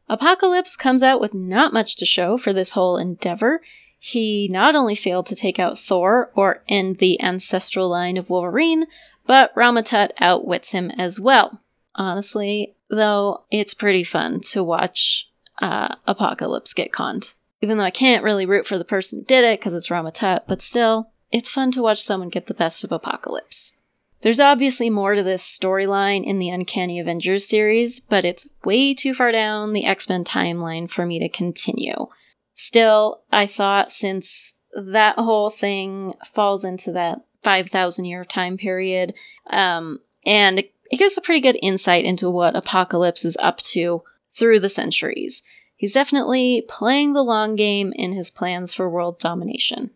Apocalypse 0.09 0.75
comes 0.75 1.03
out 1.03 1.21
with 1.21 1.33
not 1.33 1.71
much 1.71 1.95
to 1.97 2.05
show 2.05 2.37
for 2.37 2.51
this 2.51 2.71
whole 2.71 2.97
endeavor. 2.97 3.61
He 3.99 4.47
not 4.51 4.75
only 4.75 4.95
failed 4.95 5.27
to 5.27 5.35
take 5.35 5.59
out 5.59 5.77
Thor 5.77 6.31
or 6.35 6.63
end 6.67 6.97
the 6.97 7.21
ancestral 7.21 7.89
line 7.89 8.17
of 8.17 8.29
Wolverine, 8.29 8.87
but 9.27 9.51
Rama-Tut 9.55 10.13
outwits 10.19 10.71
him 10.71 10.89
as 10.91 11.19
well. 11.19 11.61
Honestly, 11.93 12.73
though, 12.89 13.43
it's 13.51 13.73
pretty 13.73 14.03
fun 14.03 14.39
to 14.41 14.63
watch 14.63 15.29
uh, 15.59 15.95
Apocalypse 16.07 16.73
get 16.73 16.91
conned. 16.91 17.33
Even 17.61 17.77
though 17.77 17.83
I 17.83 17.91
can't 17.91 18.23
really 18.23 18.45
root 18.45 18.65
for 18.65 18.77
the 18.77 18.85
person 18.85 19.19
who 19.19 19.25
did 19.25 19.43
it 19.43 19.59
because 19.59 19.75
it's 19.75 19.89
Ramatut, 19.89 20.43
but 20.47 20.61
still, 20.61 21.11
it's 21.31 21.49
fun 21.49 21.71
to 21.73 21.81
watch 21.81 22.01
someone 22.01 22.29
get 22.29 22.47
the 22.47 22.53
best 22.53 22.83
of 22.83 22.91
Apocalypse. 22.91 23.73
There's 24.21 24.39
obviously 24.39 24.89
more 24.89 25.15
to 25.15 25.23
this 25.23 25.43
storyline 25.43 26.25
in 26.25 26.39
the 26.39 26.49
Uncanny 26.49 26.99
Avengers 26.99 27.47
series, 27.47 27.99
but 27.99 28.25
it's 28.25 28.49
way 28.65 28.93
too 28.93 29.13
far 29.13 29.31
down 29.31 29.73
the 29.73 29.85
X 29.85 30.09
Men 30.09 30.23
timeline 30.23 30.89
for 30.89 31.05
me 31.05 31.19
to 31.19 31.29
continue. 31.29 32.07
Still, 32.53 33.21
I 33.31 33.47
thought 33.47 33.91
since 33.91 34.55
that 34.75 35.17
whole 35.17 35.49
thing 35.49 36.13
falls 36.33 36.65
into 36.65 36.91
that 36.91 37.21
5,000 37.43 38.05
year 38.05 38.25
time 38.25 38.57
period, 38.57 39.13
um, 39.47 39.99
and 40.25 40.59
it, 40.59 40.73
gives 40.97 41.17
a 41.17 41.21
pretty 41.21 41.39
good 41.39 41.57
insight 41.61 42.03
into 42.03 42.29
what 42.29 42.55
Apocalypse 42.55 43.23
is 43.23 43.37
up 43.39 43.59
to 43.59 44.03
through 44.31 44.59
the 44.59 44.69
centuries. 44.69 45.41
He's 45.77 45.93
definitely 45.93 46.65
playing 46.67 47.13
the 47.13 47.23
long 47.23 47.55
game 47.55 47.93
in 47.95 48.11
his 48.11 48.29
plans 48.29 48.73
for 48.73 48.89
world 48.89 49.19
domination. 49.19 49.91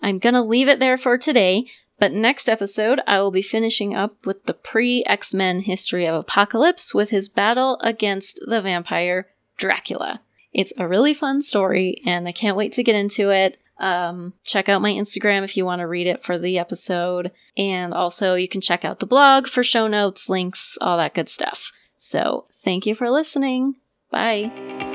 I'm 0.00 0.20
gonna 0.20 0.44
leave 0.44 0.68
it 0.68 0.78
there 0.78 0.96
for 0.96 1.18
today, 1.18 1.66
but 1.98 2.12
next 2.12 2.48
episode 2.48 3.00
I 3.06 3.20
will 3.20 3.30
be 3.30 3.42
finishing 3.42 3.94
up 3.94 4.26
with 4.26 4.44
the 4.46 4.54
pre 4.54 5.04
X 5.04 5.34
Men 5.34 5.60
history 5.60 6.06
of 6.06 6.14
Apocalypse 6.14 6.94
with 6.94 7.10
his 7.10 7.28
battle 7.28 7.78
against 7.80 8.40
the 8.46 8.60
vampire 8.60 9.28
Dracula. 9.56 10.20
It's 10.52 10.72
a 10.78 10.86
really 10.86 11.14
fun 11.14 11.42
story, 11.42 12.00
and 12.06 12.28
I 12.28 12.32
can't 12.32 12.56
wait 12.56 12.72
to 12.74 12.84
get 12.84 12.94
into 12.94 13.30
it. 13.30 13.58
Um, 13.78 14.34
check 14.44 14.68
out 14.68 14.82
my 14.82 14.92
Instagram 14.92 15.42
if 15.42 15.56
you 15.56 15.64
want 15.64 15.80
to 15.80 15.86
read 15.86 16.06
it 16.06 16.22
for 16.22 16.38
the 16.38 16.58
episode. 16.58 17.32
And 17.56 17.92
also, 17.92 18.34
you 18.34 18.48
can 18.48 18.60
check 18.60 18.84
out 18.84 19.00
the 19.00 19.06
blog 19.06 19.48
for 19.48 19.64
show 19.64 19.88
notes, 19.88 20.28
links, 20.28 20.78
all 20.80 20.96
that 20.98 21.14
good 21.14 21.28
stuff. 21.28 21.72
So, 21.98 22.46
thank 22.54 22.86
you 22.86 22.94
for 22.94 23.10
listening. 23.10 23.76
Bye. 24.10 24.93